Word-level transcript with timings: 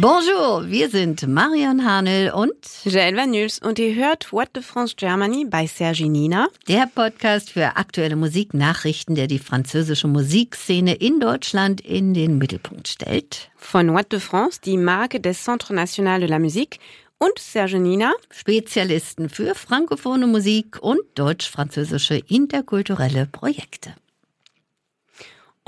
Bonjour, 0.00 0.70
wir 0.70 0.90
sind 0.90 1.26
Marion 1.26 1.84
Hanel 1.84 2.30
und 2.30 2.54
Jael 2.84 3.16
Vanüls 3.16 3.58
und 3.58 3.80
ihr 3.80 3.96
hört 3.96 4.32
What 4.32 4.50
the 4.54 4.62
France 4.62 4.94
Germany 4.96 5.44
bei 5.44 5.66
Sergi 5.66 6.08
Nina. 6.08 6.46
Der 6.68 6.86
Podcast 6.86 7.50
für 7.50 7.76
aktuelle 7.76 8.14
Musiknachrichten, 8.14 9.16
der 9.16 9.26
die 9.26 9.40
französische 9.40 10.06
Musikszene 10.06 10.94
in 10.94 11.18
Deutschland 11.18 11.80
in 11.80 12.14
den 12.14 12.38
Mittelpunkt 12.38 12.86
stellt. 12.86 13.50
Von 13.56 13.92
What 13.92 14.06
the 14.12 14.20
France, 14.20 14.60
die 14.64 14.76
Marke 14.76 15.18
des 15.18 15.42
Centre 15.42 15.74
National 15.74 16.20
de 16.20 16.28
la 16.28 16.38
Musique 16.38 16.78
und 17.18 17.36
Serge 17.36 17.80
Nina, 17.80 18.12
Spezialisten 18.30 19.28
für 19.28 19.56
frankophone 19.56 20.30
Musik 20.30 20.80
und 20.80 21.00
deutsch-französische 21.16 22.22
interkulturelle 22.28 23.26
Projekte. 23.26 23.94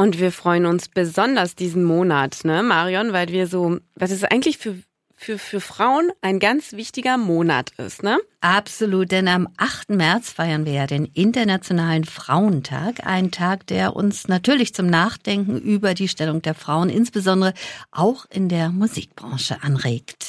Und 0.00 0.18
wir 0.18 0.32
freuen 0.32 0.64
uns 0.64 0.88
besonders 0.88 1.56
diesen 1.56 1.84
Monat, 1.84 2.38
ne, 2.45 2.62
Marion, 2.62 3.12
weil 3.12 3.28
wir 3.28 3.46
so, 3.46 3.80
was 3.96 4.10
ist 4.10 4.24
eigentlich 4.24 4.56
für 4.56 4.76
für, 5.14 5.38
für 5.38 5.60
Frauen 5.60 6.10
ein 6.23 6.38
ganz 6.38 6.73
wichtiger 6.73 7.18
Monat 7.18 7.73
ist, 7.76 8.02
ne? 8.02 8.18
Absolut, 8.40 9.12
denn 9.12 9.28
am 9.28 9.46
8. 9.59 9.90
März 9.90 10.32
feiern 10.32 10.64
wir 10.64 10.73
ja 10.73 10.86
den 10.86 11.04
Internationalen 11.04 12.04
Frauentag, 12.04 13.06
ein 13.06 13.30
Tag, 13.30 13.66
der 13.66 13.95
uns 13.95 14.28
natürlich 14.28 14.73
zum 14.73 14.86
Nachdenken 14.86 15.59
über 15.59 15.92
die 15.92 16.09
Stellung 16.09 16.40
der 16.40 16.54
Frauen, 16.54 16.88
insbesondere 16.88 17.52
auch 17.90 18.24
in 18.30 18.48
der 18.48 18.70
Musikbranche 18.70 19.62
anregt. 19.62 20.24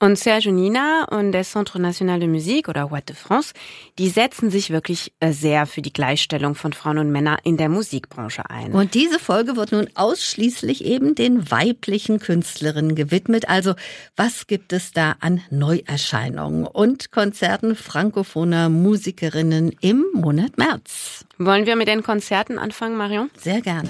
Und 0.00 0.16
Serge 0.16 0.52
Nina 0.52 1.06
und 1.10 1.32
der 1.32 1.42
Centre 1.42 1.80
National 1.80 2.20
de 2.20 2.28
Musique 2.28 2.68
oder 2.68 2.92
What 2.92 3.08
de 3.08 3.16
France, 3.16 3.52
die 3.98 4.08
setzen 4.08 4.48
sich 4.48 4.70
wirklich 4.70 5.12
äh, 5.18 5.32
sehr 5.32 5.66
für 5.66 5.82
die 5.82 5.92
Gleichstellung 5.92 6.54
von 6.54 6.72
Frauen 6.72 6.98
und 6.98 7.10
Männern 7.10 7.38
in 7.42 7.56
der 7.56 7.68
Musikbranche 7.68 8.48
ein. 8.48 8.72
Und 8.72 8.94
diese 8.94 9.18
Folge 9.18 9.56
wird 9.56 9.72
nun 9.72 9.88
ausschließlich 9.96 10.84
eben 10.84 11.16
den 11.16 11.50
weiblichen 11.50 12.20
Künstlerinnen 12.20 12.94
gewidmet. 12.94 13.48
Also 13.48 13.74
was 14.14 14.46
gibt 14.46 14.72
es 14.72 14.92
da 14.92 15.16
an 15.18 15.40
Neuerscheinungen 15.50 16.64
und 16.64 17.10
Konzerten 17.10 17.74
frankophoner 17.74 18.68
Musikerinnen 18.68 19.74
im 19.80 20.04
Monat 20.14 20.58
März? 20.58 21.24
Wollen 21.38 21.66
wir 21.66 21.74
mit 21.74 21.88
den 21.88 22.04
Konzerten 22.04 22.60
anfangen, 22.60 22.96
Marion? 22.96 23.30
Sehr 23.36 23.60
gerne. 23.60 23.88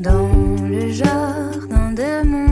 Dans 0.00 0.70
le 0.70 0.88
jardin 0.90 1.94
de 1.94 2.24
mon 2.24 2.47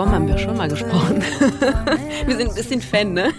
Pom 0.00 0.12
haben 0.12 0.26
wir 0.26 0.38
schon 0.38 0.56
mal 0.56 0.66
gesprochen. 0.66 1.22
wir 2.26 2.36
sind 2.38 2.48
ein 2.48 2.54
bisschen 2.54 2.80
Fan, 2.80 3.12
ne? 3.12 3.34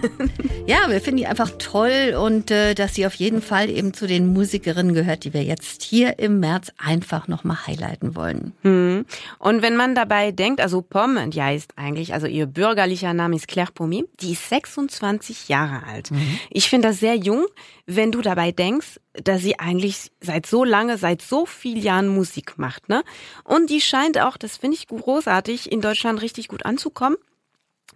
Ja, 0.92 0.98
wir 0.98 1.02
finden 1.02 1.20
die 1.20 1.28
einfach 1.28 1.52
toll 1.58 2.18
und 2.22 2.52
äh, 2.52 2.76
dass 2.76 2.96
sie 2.96 3.06
auf 3.06 3.14
jeden 3.14 3.42
Fall 3.42 3.70
eben 3.70 3.94
zu 3.94 4.08
den 4.08 4.34
Musikerinnen 4.34 4.94
gehört, 4.94 5.24
die 5.24 5.34
wir 5.34 5.42
jetzt 5.42 5.84
hier 5.84 6.20
im 6.20 6.42
März 6.42 6.74
einfach 6.78 7.30
nochmal 7.30 7.66
highlighten 7.66 8.14
wollen. 8.18 8.52
Hm. 8.64 9.06
Und 9.40 9.62
wenn 9.62 9.78
man 9.78 9.96
dabei 9.96 10.34
denkt, 10.34 10.60
also 10.60 10.82
Pom, 10.82 11.18
die 11.32 11.42
heißt 11.42 11.78
eigentlich, 11.78 12.14
also 12.14 12.28
ihr 12.28 12.46
bürgerlicher 12.46 13.14
Name 13.14 13.38
ist 13.38 13.48
Claire 13.48 13.72
Pommy, 13.74 14.04
die 14.20 14.34
ist 14.34 14.50
26 14.50 15.48
Jahre 15.48 15.88
alt. 15.88 16.12
Mhm. 16.12 16.40
Ich 16.50 16.70
finde 16.70 16.90
das 16.90 17.00
sehr 17.00 17.16
jung, 17.16 17.46
wenn 17.86 18.12
du 18.12 18.22
dabei 18.22 18.52
denkst, 18.52 19.00
dass 19.14 19.42
sie 19.42 19.60
eigentlich 19.60 20.12
seit 20.20 20.46
so 20.46 20.66
lange, 20.66 20.98
seit 20.98 21.22
so 21.22 21.46
vielen 21.46 21.82
Jahren 21.82 22.10
Musik 22.10 22.58
macht, 22.58 22.90
ne? 22.90 23.04
Und 23.46 23.70
die 23.70 23.80
scheint 23.80 24.20
auch, 24.20 24.36
das 24.36 24.58
finde 24.58 24.76
ich 24.76 24.88
großartig, 24.88 25.72
in 25.72 25.80
Deutschland 25.80 26.22
richtig 26.22 26.50
gut 26.50 26.66
anzukommen 26.66 27.16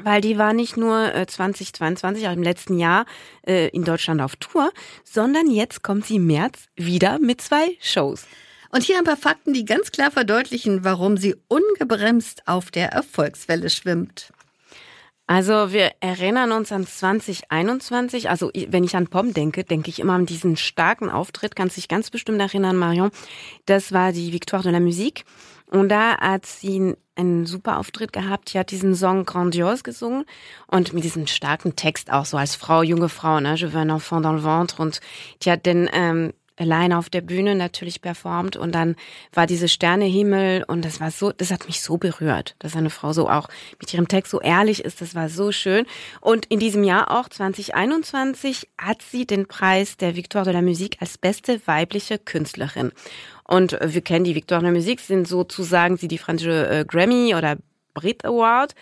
weil 0.04 0.22
die 0.22 0.38
war 0.38 0.54
nicht 0.54 0.78
nur 0.78 1.12
2022, 1.28 2.28
also 2.28 2.38
im 2.38 2.44
letzten 2.44 2.78
Jahr 2.78 3.06
äh, 3.48 3.70
in 3.70 3.84
Deutschland 3.84 4.22
auf 4.22 4.36
Tour, 4.36 4.72
sondern 5.04 5.50
jetzt 5.50 5.84
kommt 5.84 6.06
sie 6.06 6.16
im 6.16 6.28
März 6.28 6.68
wieder 6.76 7.20
mit 7.20 7.42
zwei 7.42 7.78
Shows. 7.82 8.26
Und 8.72 8.84
hier 8.84 8.98
ein 8.98 9.06
paar 9.06 9.18
Fakten, 9.18 9.54
die 9.54 9.64
ganz 9.64 9.92
klar 9.92 10.12
verdeutlichen, 10.12 10.84
warum 10.84 11.16
sie 11.16 11.36
ungebremst 11.48 12.44
auf 12.46 12.72
der 12.72 12.90
Erfolgswelle 12.90 13.70
schwimmt. 13.70 14.34
Also 15.28 15.72
wir 15.72 15.92
erinnern 16.02 16.52
uns 16.52 16.72
an 16.72 16.86
2021. 16.86 18.30
Also 18.30 18.52
wenn 18.68 18.84
ich 18.84 18.96
an 18.96 19.08
Pom 19.08 19.34
denke, 19.34 19.64
denke 19.64 19.90
ich 19.90 20.00
immer 20.00 20.14
an 20.14 20.26
diesen 20.26 20.56
starken 20.56 21.10
Auftritt. 21.10 21.56
Kannst 21.56 21.78
dich 21.78 21.88
ganz 21.88 22.12
bestimmt 22.12 22.40
erinnern, 22.40 22.76
Marion. 22.76 23.12
Das 23.66 23.92
war 23.92 24.12
die 24.12 24.34
Victoire 24.34 24.64
de 24.64 24.72
la 24.72 24.80
Musique. 24.80 25.24
Und 25.72 25.90
da 25.90 26.18
hat 26.18 26.46
sie 26.46 26.96
einen 27.16 27.46
super 27.46 27.80
Auftritt 27.80 28.14
gehabt. 28.14 28.54
Die 28.54 28.60
hat 28.60 28.72
diesen 28.72 28.96
Song 28.96 29.26
Grandiose 29.26 29.84
gesungen 29.84 30.26
und 30.68 30.94
mit 30.94 31.04
diesem 31.04 31.28
starken 31.28 31.76
Text 31.76 32.12
auch 32.12 32.26
so 32.26 32.38
als 32.38 32.56
Frau, 32.56 32.84
junge 32.84 33.10
Frau, 33.10 33.40
ne? 33.40 33.56
Je 33.56 33.68
veux 33.68 33.80
un 33.80 33.90
enfant 33.90 34.22
dans 34.22 34.34
le 34.34 34.44
ventre. 34.44 34.82
Und 34.82 35.00
die 35.42 35.52
hat 35.52 35.66
den 35.66 35.90
ähm, 35.94 36.34
alleine 36.58 36.98
auf 36.98 37.10
der 37.10 37.22
Bühne 37.22 37.56
natürlich 37.56 38.02
performt 38.02 38.56
und 38.56 38.74
dann 38.74 38.96
war 39.34 39.46
diese 39.46 39.68
Sternehimmel 39.68 40.64
und 40.68 40.86
das 40.86 41.00
war 41.00 41.12
so, 41.12 41.32
das 41.32 41.52
hat 41.52 41.68
mich 41.68 41.82
so 41.82 41.98
berührt, 41.98 42.56
dass 42.60 42.76
eine 42.76 42.90
Frau 42.90 43.14
so 43.14 43.30
auch 43.30 43.50
mit 43.80 43.94
ihrem 43.94 44.08
Text 44.08 44.32
so 44.32 44.40
ehrlich 44.40 44.84
ist, 44.84 45.02
das 45.02 45.16
war 45.16 45.30
so 45.30 45.52
schön. 45.52 45.86
Und 46.22 46.46
in 46.46 46.60
diesem 46.60 46.84
Jahr 46.84 47.12
auch 47.12 47.30
2021 47.30 48.70
hat 48.78 49.02
sie 49.02 49.26
den 49.26 49.48
Preis 49.48 49.98
der 49.98 50.16
Victoire 50.16 50.46
de 50.46 50.54
la 50.54 50.62
Musique 50.62 50.98
als 51.02 51.18
beste 51.18 51.60
weibliche 51.66 52.18
Künstlerin. 52.18 52.92
Und 53.48 53.78
wir 53.82 54.02
kennen 54.02 54.26
die 54.26 54.36
Victoire 54.36 54.64
de 54.64 54.72
Musique, 54.72 55.02
sind 55.02 55.28
sozusagen 55.28 55.98
sie 55.98 56.08
die 56.08 56.18
französische 56.18 56.68
äh, 56.68 56.86
Grammy 56.86 57.36
oder 57.36 57.58
Brit 57.94 58.26
Award. 58.26 58.74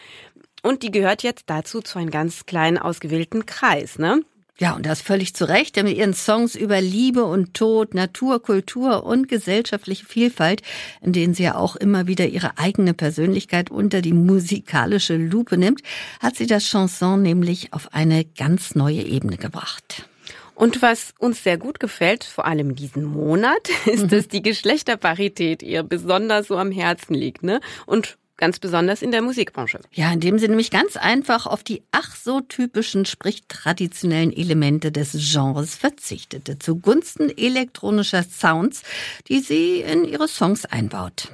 Und 0.61 0.83
die 0.83 0.91
gehört 0.91 1.23
jetzt 1.23 1.43
dazu 1.47 1.81
zu 1.81 1.99
einem 1.99 2.09
ganz 2.09 2.45
kleinen 2.45 2.77
ausgewählten 2.77 3.45
Kreis, 3.45 3.99
ne? 3.99 4.21
Ja, 4.59 4.75
und 4.75 4.85
das 4.85 5.01
völlig 5.01 5.33
zu 5.33 5.45
Recht, 5.45 5.75
denn 5.75 5.85
mit 5.85 5.97
ihren 5.97 6.13
Songs 6.13 6.55
über 6.55 6.79
Liebe 6.79 7.23
und 7.25 7.55
Tod, 7.55 7.95
Natur, 7.95 8.41
Kultur 8.41 9.03
und 9.03 9.27
gesellschaftliche 9.27 10.05
Vielfalt, 10.05 10.61
in 11.01 11.11
denen 11.11 11.33
sie 11.33 11.43
ja 11.43 11.55
auch 11.55 11.75
immer 11.75 12.05
wieder 12.05 12.27
ihre 12.27 12.57
eigene 12.59 12.93
Persönlichkeit 12.93 13.71
unter 13.71 14.01
die 14.01 14.13
musikalische 14.13 15.17
Lupe 15.17 15.57
nimmt, 15.57 15.81
hat 16.19 16.35
sie 16.35 16.45
das 16.45 16.65
Chanson 16.65 17.23
nämlich 17.23 17.73
auf 17.73 17.93
eine 17.93 18.25
ganz 18.25 18.75
neue 18.75 19.01
Ebene 19.01 19.37
gebracht. 19.37 20.07
Und 20.55 20.81
was 20.81 21.13
uns 21.19 21.43
sehr 21.43 21.57
gut 21.57 21.79
gefällt, 21.79 22.23
vor 22.23 22.45
allem 22.45 22.75
diesen 22.75 23.03
Monat, 23.03 23.69
ist, 23.85 24.03
mhm. 24.03 24.09
dass 24.09 24.27
die 24.27 24.41
Geschlechterparität 24.41 25.63
ihr 25.63 25.83
besonders 25.83 26.47
so 26.47 26.57
am 26.57 26.71
Herzen 26.71 27.13
liegt, 27.13 27.43
ne? 27.43 27.59
Und 27.85 28.17
ganz 28.37 28.59
besonders 28.59 29.01
in 29.01 29.11
der 29.11 29.21
Musikbranche. 29.21 29.79
Ja, 29.91 30.11
indem 30.11 30.39
sie 30.39 30.47
nämlich 30.47 30.71
ganz 30.71 30.97
einfach 30.97 31.45
auf 31.45 31.63
die 31.63 31.83
ach 31.91 32.15
so 32.15 32.41
typischen, 32.41 33.05
sprich 33.05 33.43
traditionellen 33.47 34.35
Elemente 34.35 34.91
des 34.91 35.13
Genres 35.13 35.75
verzichtete, 35.75 36.59
zugunsten 36.59 37.29
elektronischer 37.37 38.23
Sounds, 38.23 38.81
die 39.27 39.39
sie 39.39 39.81
in 39.81 40.03
ihre 40.03 40.27
Songs 40.27 40.65
einbaut. 40.65 41.29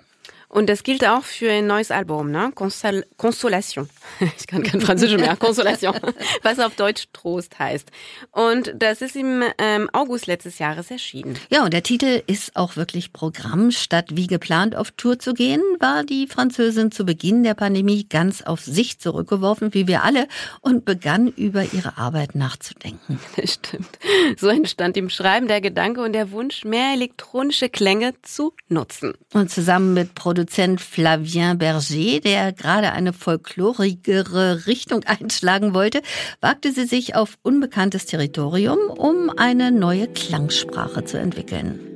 Und 0.49 0.67
das 0.67 0.81
gilt 0.81 1.05
auch 1.05 1.23
für 1.23 1.51
ein 1.51 1.67
neues 1.67 1.91
Album, 1.91 2.31
ne? 2.31 2.51
Consol 2.55 3.05
Consolation. 3.17 3.87
Ich 4.39 4.47
kann 4.47 4.63
kein 4.63 4.81
Französisch 4.81 5.19
mehr. 5.19 5.35
Consolation. 5.39 5.95
Was 6.41 6.59
auf 6.59 6.75
Deutsch 6.75 7.05
Trost 7.13 7.59
heißt. 7.59 7.91
Und 8.31 8.73
das 8.75 9.01
ist 9.01 9.15
im 9.15 9.43
ähm, 9.59 9.89
August 9.93 10.25
letztes 10.25 10.57
Jahres 10.57 10.89
erschienen. 10.89 11.37
Ja, 11.51 11.63
und 11.63 11.71
der 11.71 11.83
Titel 11.83 12.23
ist 12.25 12.55
auch 12.55 12.75
wirklich 12.75 13.13
Programm. 13.13 13.69
Statt 13.69 14.07
wie 14.13 14.25
geplant 14.25 14.75
auf 14.75 14.89
Tour 14.91 15.19
zu 15.19 15.33
gehen, 15.33 15.61
war 15.79 16.03
die 16.03 16.25
Französin 16.25 16.91
zu 16.91 17.05
Beginn 17.05 17.43
der 17.43 17.53
Pandemie 17.53 18.07
ganz 18.09 18.41
auf 18.41 18.61
sich 18.61 18.99
zurückgeworfen, 18.99 19.73
wie 19.75 19.87
wir 19.87 20.03
alle, 20.03 20.27
und 20.61 20.83
begann 20.83 21.27
über 21.27 21.63
ihre 21.71 21.97
Arbeit 21.97 22.33
nachzudenken. 22.33 23.19
Das 23.35 23.53
stimmt. 23.53 23.99
So 24.37 24.47
entstand 24.47 24.97
im 24.97 25.09
Schreiben 25.09 25.47
der 25.47 25.61
Gedanke 25.61 26.01
und 26.01 26.13
der 26.13 26.31
Wunsch, 26.31 26.65
mehr 26.65 26.93
elektronische 26.93 27.69
Klänge 27.69 28.13
zu 28.21 28.53
nutzen. 28.67 29.13
Und 29.33 29.49
zusammen 29.51 29.93
mit 29.93 30.15
Produzenten 30.15 30.38
Produzent 30.39 30.79
Flavien 30.79 31.57
Berger, 31.57 32.21
der 32.21 32.53
gerade 32.53 32.93
eine 32.93 33.11
folklorigere 33.11 34.67
Richtung 34.67 35.03
einschlagen 35.05 35.73
wollte, 35.73 36.01
wagte 36.39 36.71
sie 36.71 36.85
sich 36.85 37.15
auf 37.15 37.37
unbekanntes 37.41 38.05
Territorium, 38.05 38.77
um 38.89 39.29
eine 39.35 39.71
neue 39.71 40.07
Klangsprache 40.07 41.03
zu 41.03 41.19
entwickeln. 41.19 41.88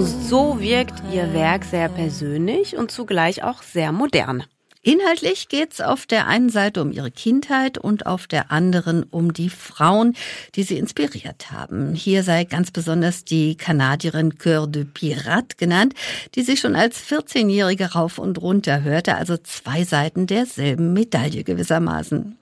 So 0.00 0.60
wirkt 0.60 1.02
ihr 1.12 1.32
Werk 1.32 1.64
sehr 1.64 1.88
persönlich 1.88 2.76
und 2.76 2.90
zugleich 2.90 3.42
auch 3.42 3.62
sehr 3.62 3.92
modern. 3.92 4.44
Inhaltlich 4.82 5.48
geht's 5.48 5.80
auf 5.80 6.06
der 6.06 6.28
einen 6.28 6.48
Seite 6.48 6.80
um 6.80 6.92
ihre 6.92 7.10
Kindheit 7.10 7.76
und 7.76 8.06
auf 8.06 8.26
der 8.26 8.52
anderen 8.52 9.02
um 9.04 9.32
die 9.32 9.48
Frauen, 9.48 10.14
die 10.54 10.62
sie 10.62 10.78
inspiriert 10.78 11.50
haben. 11.50 11.94
Hier 11.94 12.22
sei 12.22 12.44
ganz 12.44 12.70
besonders 12.70 13.24
die 13.24 13.56
Kanadierin 13.56 14.34
Cœur 14.34 14.68
de 14.68 14.84
Pirate 14.84 15.56
genannt, 15.56 15.94
die 16.34 16.42
sich 16.42 16.60
schon 16.60 16.76
als 16.76 17.02
14-Jährige 17.02 17.92
rauf 17.92 18.18
und 18.18 18.40
runter 18.40 18.82
hörte, 18.82 19.16
also 19.16 19.36
zwei 19.38 19.82
Seiten 19.82 20.26
derselben 20.26 20.92
Medaille 20.92 21.42
gewissermaßen. 21.42 22.38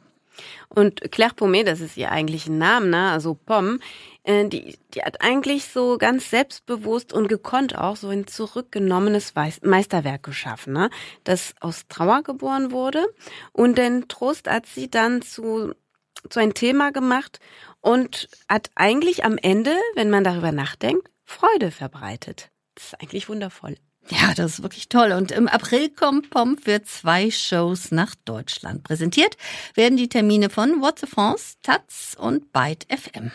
Und 0.69 1.01
Claire 1.13 1.35
Pommet, 1.35 1.69
das 1.69 1.81
ist 1.81 1.97
ihr 1.97 2.11
eigentlicher 2.11 2.51
Name, 2.51 2.87
ne? 2.87 3.11
also 3.11 3.35
Pom, 3.35 3.79
äh, 4.25 4.49
die, 4.49 4.79
die 4.95 5.03
hat 5.03 5.21
eigentlich 5.21 5.67
so 5.67 5.99
ganz 5.99 6.31
selbstbewusst 6.31 7.13
und 7.13 7.29
gekonnt 7.29 7.77
auch 7.79 7.97
so 7.97 8.09
ein 8.09 8.27
zurückgenommenes 8.27 9.35
Meisterwerk 9.35 10.23
geschaffen, 10.23 10.73
ne? 10.73 10.91
das 11.25 11.55
aus 11.61 11.87
Trauer 11.89 12.23
geboren 12.23 12.73
wurde. 12.73 13.07
Und 13.53 13.79
den 13.79 14.09
Trost 14.09 14.51
hat 14.51 14.67
sie 14.67 14.91
dann 14.91 15.23
zu, 15.23 15.75
zu 16.29 16.41
ein 16.41 16.55
Thema 16.55 16.91
gemacht 16.91 17.39
und 17.81 18.29
hat 18.49 18.71
eigentlich 18.75 19.25
am 19.25 19.39
Ende, 19.39 19.77
wenn 19.95 20.11
man 20.11 20.25
darüber 20.25 20.53
nachdenkt, 20.53 21.09
Freude 21.25 21.71
verbreitet. 21.71 22.51
Das 22.75 22.87
ist 22.87 23.01
eigentlich 23.01 23.29
wundervoll. 23.29 23.77
Ja, 24.09 24.35
das 24.35 24.55
ist 24.55 24.63
wirklich 24.63 24.89
toll. 24.89 25.13
Und 25.13 25.33
im 25.33 25.49
April 25.49 25.89
kommt 25.89 26.29
POM 26.29 26.59
für 26.59 26.83
zwei 26.83 27.31
Shows 27.31 27.91
nach 27.91 28.15
Deutschland. 28.27 28.83
Präsentiert 28.83 29.37
werden 29.75 29.97
die 29.97 30.09
Termine 30.09 30.51
von 30.51 30.83
What's 30.83 31.01
the 31.01 31.07
France, 31.07 31.55
Taz 31.63 32.15
und 32.19 32.53
Byte 32.53 32.87
FM. 32.91 33.33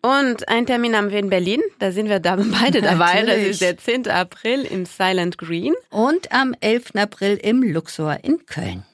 Und 0.00 0.48
einen 0.48 0.66
Termin 0.66 0.96
haben 0.96 1.10
wir 1.10 1.18
in 1.18 1.28
Berlin, 1.28 1.60
da 1.80 1.90
sind 1.90 2.08
wir 2.08 2.20
da 2.20 2.36
beide 2.62 2.80
dabei. 2.80 3.24
Das 3.24 3.38
ist 3.38 3.60
der 3.60 3.76
10. 3.76 4.08
April 4.08 4.64
im 4.64 4.86
Silent 4.86 5.38
Green. 5.38 5.74
Und 5.90 6.30
am 6.32 6.54
11. 6.60 6.94
April 6.94 7.36
im 7.42 7.62
Luxor 7.62 8.18
in 8.22 8.46
Köln. 8.46 8.84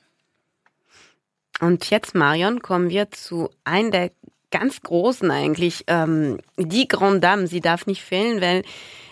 Und 1.61 1.89
jetzt, 1.91 2.15
Marion, 2.15 2.61
kommen 2.61 2.89
wir 2.89 3.11
zu 3.11 3.51
einem 3.65 3.91
der 3.91 4.11
ganz 4.51 4.81
großen 4.81 5.31
eigentlich, 5.31 5.85
ähm, 5.89 6.39
die 6.57 6.89
Grande 6.89 7.21
Dame. 7.21 7.47
Sie 7.47 7.61
darf 7.61 7.87
nicht 7.87 8.03
fehlen, 8.03 8.41
weil 8.41 8.63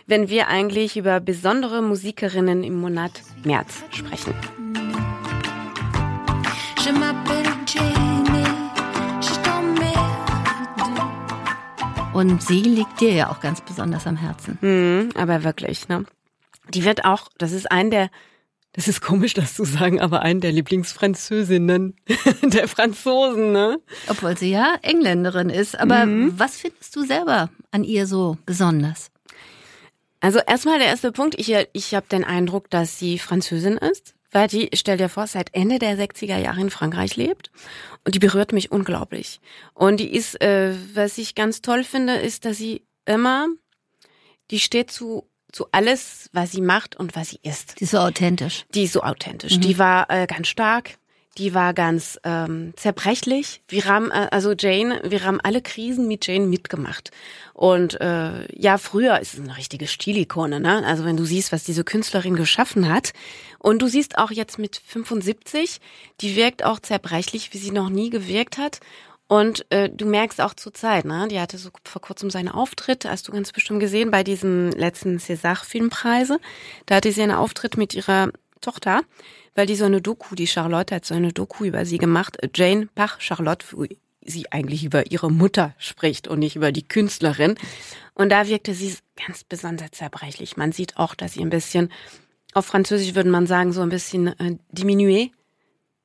wenn 0.07 0.29
wir 0.29 0.49
eigentlich 0.49 0.97
über 0.97 1.21
besondere 1.21 1.83
Musikerinnen 1.83 2.65
im 2.65 2.81
Monat 2.81 3.13
März 3.45 3.83
sprechen. 3.91 4.35
Je 6.85 6.93
Und 12.13 12.43
sie 12.43 12.61
liegt 12.61 13.01
dir 13.01 13.13
ja 13.13 13.31
auch 13.31 13.41
ganz 13.41 13.63
besonders 13.63 14.07
am 14.07 14.17
Herzen. 14.17 14.59
Mhm, 14.61 15.11
aber 15.15 15.45
wirklich, 15.45 15.89
ne? 15.89 16.05
Die 16.69 16.85
wird 16.85 17.07
auch, 17.07 17.29
das 17.39 17.53
ist 17.53 17.71
ein 17.71 17.91
der, 17.91 18.11
das 18.73 18.87
ist 18.87 19.01
komisch, 19.01 19.33
das 19.33 19.55
zu 19.55 19.65
sagen, 19.65 19.99
aber 20.01 20.21
ein 20.21 20.41
der 20.41 20.53
Lieblingsfranzösinnen 20.53 21.97
der 22.43 22.69
Franzosen, 22.69 23.53
ne? 23.53 23.81
Obwohl 24.09 24.37
sie 24.37 24.51
ja 24.51 24.77
Engländerin 24.83 25.49
ist. 25.49 25.79
Aber 25.79 26.07
was 26.37 26.59
findest 26.59 26.95
du 26.97 27.05
selber 27.05 27.49
an 27.71 27.83
ihr 27.83 28.07
so 28.07 28.37
besonders? 28.45 29.11
Also 30.21 30.39
erstmal 30.47 30.79
der 30.79 30.89
erste 30.89 31.13
Punkt, 31.13 31.35
ich, 31.39 31.53
ich 31.73 31.95
habe 31.95 32.07
den 32.11 32.25
Eindruck, 32.25 32.69
dass 32.71 32.99
sie 32.99 33.19
Französin 33.19 33.79
ist, 33.79 34.15
weil 34.33 34.49
die, 34.49 34.71
stell 34.75 34.97
dir 34.97 35.09
vor, 35.09 35.27
seit 35.27 35.55
Ende 35.55 35.79
der 35.79 35.97
60er 35.97 36.39
Jahre 36.39 36.61
in 36.61 36.71
Frankreich 36.71 37.17
lebt 37.17 37.51
und 38.05 38.15
die 38.15 38.19
berührt 38.19 38.53
mich 38.53 38.73
unglaublich. 38.73 39.41
Und 39.75 40.01
die 40.01 40.13
ist, 40.13 40.41
äh, 40.41 40.75
was 40.95 41.19
ich 41.19 41.35
ganz 41.35 41.63
toll 41.63 41.85
finde, 41.85 42.15
ist, 42.15 42.45
dass 42.45 42.57
sie 42.57 42.83
immer, 43.05 43.47
die 44.51 44.59
steht 44.59 44.91
zu 44.91 45.29
zu 45.53 45.67
alles, 45.71 46.31
was 46.33 46.51
sie 46.51 46.63
macht 46.63 46.97
und 46.97 47.15
was 47.15 47.29
sie 47.29 47.39
ist. 47.43 47.79
Sie 47.79 47.85
ist 47.85 47.91
so 47.91 47.99
authentisch. 47.99 48.65
Die 48.75 48.85
ist 48.85 48.95
so 48.95 49.03
authentisch. 49.03 49.61
Die 49.61 49.79
war 49.79 50.11
äh, 50.11 50.27
ganz 50.27 50.49
stark. 50.49 50.99
Die 51.39 51.55
war 51.55 51.73
ganz 51.73 52.21
ähm, 52.25 52.75
zerbrechlich. 52.77 53.63
Wir 53.67 53.87
haben, 53.87 54.11
äh, 54.11 54.29
also 54.31 54.53
Jane, 54.53 55.01
wir 55.05 55.25
haben 55.25 55.41
alle 55.41 55.63
Krisen 55.63 56.07
mit 56.07 56.27
Jane 56.27 56.47
mitgemacht. 56.47 57.11
Und 57.55 57.99
äh, 58.03 58.47
ja, 58.55 58.77
früher 58.77 59.19
ist 59.19 59.35
es 59.35 59.41
eine 59.41 59.57
richtige 59.57 59.87
Stilikone, 59.87 60.61
ne? 60.61 60.85
Also 60.85 61.05
wenn 61.05 61.17
du 61.17 61.25
siehst, 61.25 61.51
was 61.51 61.65
diese 61.65 61.85
Künstlerin 61.85 62.37
geschaffen 62.37 62.93
hat. 62.93 63.13
Und 63.59 63.81
du 63.81 63.89
siehst 63.89 64.19
auch 64.19 64.31
jetzt 64.31 64.59
mit 64.59 64.77
75, 64.85 65.81
die 66.21 66.37
wirkt 66.37 66.65
auch 66.65 66.81
zerbrechlich, 66.81 67.55
wie 67.55 67.59
sie 67.59 67.71
noch 67.71 67.89
nie 67.89 68.11
gewirkt 68.11 68.59
hat. 68.59 68.81
Und 69.27 69.65
äh, 69.71 69.89
du 69.89 70.05
merkst 70.05 70.43
auch 70.43 70.53
zur 70.53 70.75
Zeit, 70.75 71.07
ne? 71.07 71.27
Die 71.29 71.41
hatte 71.41 71.57
so 71.57 71.71
vor 71.85 72.03
kurzem 72.03 72.29
seinen 72.29 72.51
Auftritt, 72.51 73.07
hast 73.07 73.29
du 73.29 73.33
ganz 73.33 73.53
bestimmt 73.53 73.81
gesehen, 73.81 74.11
bei 74.11 74.23
diesen 74.23 74.71
letzten 74.73 75.17
César-Filmpreise. 75.19 76.39
Da 76.85 76.97
hatte 76.97 77.11
sie 77.11 77.23
einen 77.23 77.33
Auftritt 77.33 77.79
mit 77.79 77.95
ihrer 77.95 78.29
Tochter, 78.63 79.03
weil 79.55 79.67
die 79.67 79.77
so 79.77 79.85
eine 79.85 80.01
Doku, 80.01 80.35
die 80.35 80.47
Charlotte 80.47 80.95
hat 80.95 81.05
so 81.05 81.15
eine 81.15 81.33
Doku 81.35 81.65
über 81.65 81.85
sie 81.85 81.99
gemacht, 81.99 82.39
Jane 82.55 82.89
Pach 82.95 83.21
Charlotte, 83.21 83.67
wo 83.73 83.85
sie 84.25 84.51
eigentlich 84.53 84.85
über 84.85 85.11
ihre 85.11 85.31
Mutter 85.31 85.75
spricht 85.79 86.29
und 86.29 86.39
nicht 86.39 86.57
über 86.57 86.73
die 86.73 86.87
Künstlerin. 86.87 87.57
Und 88.15 88.31
da 88.31 88.47
wirkte 88.49 88.73
sie 88.73 88.95
ganz 89.27 89.45
besonders 89.45 89.91
zerbrechlich. 89.91 90.57
Man 90.57 90.73
sieht 90.73 90.97
auch, 90.97 91.15
dass 91.15 91.35
sie 91.35 91.41
ein 91.43 91.51
bisschen, 91.51 91.91
auf 92.55 92.65
Französisch 92.67 93.15
würde 93.15 93.31
man 93.31 93.47
sagen, 93.47 93.73
so 93.73 93.83
ein 93.83 93.89
bisschen 93.89 94.29
äh, 94.39 94.57
diminué. 94.73 95.31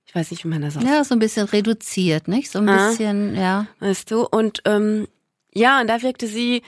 Ich 0.05 0.15
weiß 0.15 0.31
nicht, 0.31 0.43
wie 0.45 0.47
man 0.47 0.61
das 0.61 0.77
ausspricht. 0.77 0.93
Ja, 0.95 1.03
so 1.03 1.13
ein 1.15 1.19
bisschen 1.19 1.45
reduziert, 1.47 2.27
nicht? 2.27 2.49
So 2.49 2.59
ein 2.59 2.69
Ah. 2.69 2.89
bisschen, 2.89 3.35
ja. 3.35 3.67
weißt 3.81 4.09
du? 4.09 4.25
Und 4.25 4.61
ähm, 4.65 5.07
ja, 5.53 5.81
und 5.81 5.87
da 5.87 6.01
wirkte 6.01 6.27
sie, 6.27 6.63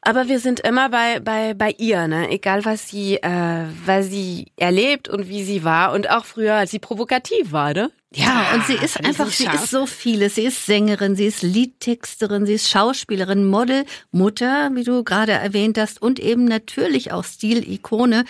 aber 0.00 0.28
wir 0.28 0.40
sind 0.40 0.60
immer 0.60 0.88
bei 0.88 1.20
bei 1.20 1.54
bei 1.54 1.74
ihr, 1.78 2.06
ne? 2.08 2.30
Egal 2.30 2.64
was 2.64 2.88
sie 2.88 3.16
äh, 3.16 3.64
was 3.84 4.06
sie 4.06 4.46
erlebt 4.56 5.08
und 5.08 5.28
wie 5.28 5.42
sie 5.42 5.64
war 5.64 5.92
und 5.92 6.10
auch 6.10 6.24
früher, 6.24 6.54
als 6.54 6.70
sie 6.70 6.78
provokativ 6.78 7.52
war, 7.52 7.74
ne? 7.74 7.90
Ja, 8.14 8.52
und 8.54 8.64
sie 8.64 8.74
ist 8.74 9.04
einfach, 9.04 9.28
sie 9.28 9.44
ist 9.44 9.70
so 9.70 9.84
vieles. 9.84 10.36
Sie 10.36 10.44
ist 10.44 10.64
Sängerin, 10.64 11.14
sie 11.14 11.26
ist 11.26 11.42
Liedtexterin, 11.42 12.46
sie 12.46 12.54
ist 12.54 12.70
Schauspielerin, 12.70 13.44
Model, 13.44 13.84
Mutter, 14.12 14.70
wie 14.72 14.84
du 14.84 15.04
gerade 15.04 15.32
erwähnt 15.32 15.76
hast, 15.76 16.00
und 16.00 16.18
eben 16.18 16.46
natürlich 16.46 17.12
auch 17.12 17.24
Stilikone. 17.24 18.24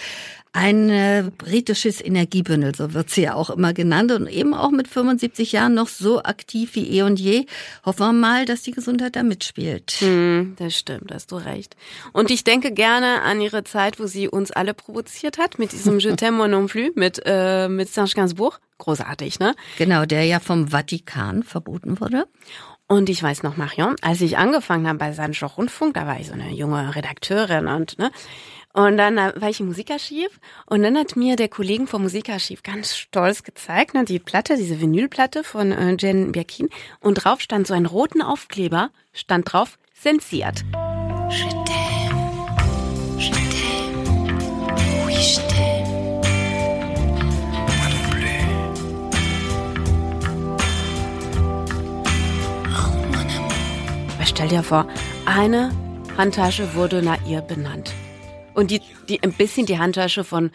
Ein 0.59 0.91
äh, 0.91 1.31
britisches 1.39 2.05
Energiebündel, 2.05 2.75
so 2.75 2.93
wird 2.93 3.11
sie 3.11 3.23
ja 3.23 3.35
auch 3.35 3.49
immer 3.49 3.73
genannt. 3.73 4.11
Und 4.11 4.27
eben 4.27 4.55
auch 4.55 4.73
mit 4.73 4.89
75 4.89 5.53
Jahren 5.53 5.75
noch 5.75 5.87
so 5.87 6.21
aktiv 6.25 6.75
wie 6.75 6.99
eh 6.99 7.03
und 7.03 7.21
je. 7.21 7.47
Hoffen 7.87 8.01
wir 8.01 8.13
mal, 8.13 8.45
dass 8.45 8.63
die 8.63 8.73
Gesundheit 8.73 9.15
da 9.15 9.23
mitspielt. 9.23 9.93
Hm, 10.01 10.57
das 10.59 10.77
stimmt, 10.77 11.13
hast 11.15 11.31
du 11.31 11.37
recht. 11.37 11.77
Und 12.13 12.33
ich 12.33 12.43
denke 12.43 12.73
gerne 12.73 13.23
an 13.23 13.41
ihre 13.41 13.63
Zeit, 13.63 14.01
wo 14.01 14.09
sie 14.09 14.29
uns 14.29 14.51
alle 14.51 14.75
provoziert 14.75 15.39
hat 15.39 15.61
mit 15.61 15.71
diesem 15.71 15.99
Je 16.01 16.11
t'aime 16.15 16.33
moi 16.33 16.49
non 16.49 16.67
plus 16.67 16.91
mit 16.97 17.23
äh, 17.25 17.69
mit 17.69 17.89
Serge 17.89 18.15
Gainsbourg. 18.17 18.59
Großartig, 18.79 19.39
ne? 19.39 19.55
Genau, 19.77 20.07
der 20.07 20.25
ja 20.25 20.41
vom 20.41 20.73
Vatikan 20.73 21.45
verboten 21.45 22.01
wurde. 22.01 22.27
Und 22.89 23.11
ich 23.11 23.23
weiß 23.23 23.43
noch, 23.43 23.59
Marion, 23.59 23.97
als 24.01 24.23
ich 24.23 24.39
angefangen 24.39 24.89
habe 24.89 24.99
bei 24.99 25.13
Sancho 25.13 25.47
Rundfunk, 25.47 25.93
da 25.93 26.07
war 26.07 26.19
ich 26.19 26.29
so 26.29 26.33
eine 26.33 26.51
junge 26.51 26.97
Redakteurin 26.97 27.67
und 27.67 27.99
ne, 27.99 28.11
und 28.75 28.97
dann 28.97 29.19
äh, 29.19 29.33
war 29.37 29.49
ich 29.49 29.61
im 29.61 29.67
Musikarchiv 29.67 30.29
und 30.67 30.83
dann 30.83 30.97
hat 30.97 31.17
mir 31.17 31.37
der 31.37 31.49
Kollegen 31.49 31.87
vom 31.87 32.03
Musikarchiv 32.03 32.63
ganz 32.63 32.97
stolz 32.97 33.43
gezeigt, 33.43 33.95
ne, 33.95 34.05
die 34.05 34.19
Platte, 34.19 34.57
diese 34.57 34.81
Vinylplatte 34.81 35.43
von 35.45 35.73
äh, 35.73 35.97
Jen 35.99 36.33
Birkin 36.33 36.69
und 37.01 37.15
drauf 37.15 37.41
stand 37.41 37.67
so 37.67 37.75
ein 37.75 37.87
roten 37.87 38.23
Aufkleber, 38.23 38.91
stand 39.13 39.53
drauf. 39.53 39.79
Aber 54.17 54.27
stell 54.27 54.49
dir 54.49 54.63
vor, 54.63 54.87
eine 55.27 55.73
Handtasche 56.17 56.75
wurde 56.75 57.03
nach 57.03 57.25
ihr 57.27 57.41
benannt. 57.41 57.95
Und 58.59 58.73
die, 58.73 58.81
die, 59.09 59.23
ein 59.23 59.33
bisschen 59.33 59.67
die 59.67 59.79
Handtasche 59.79 60.25
von, 60.25 60.51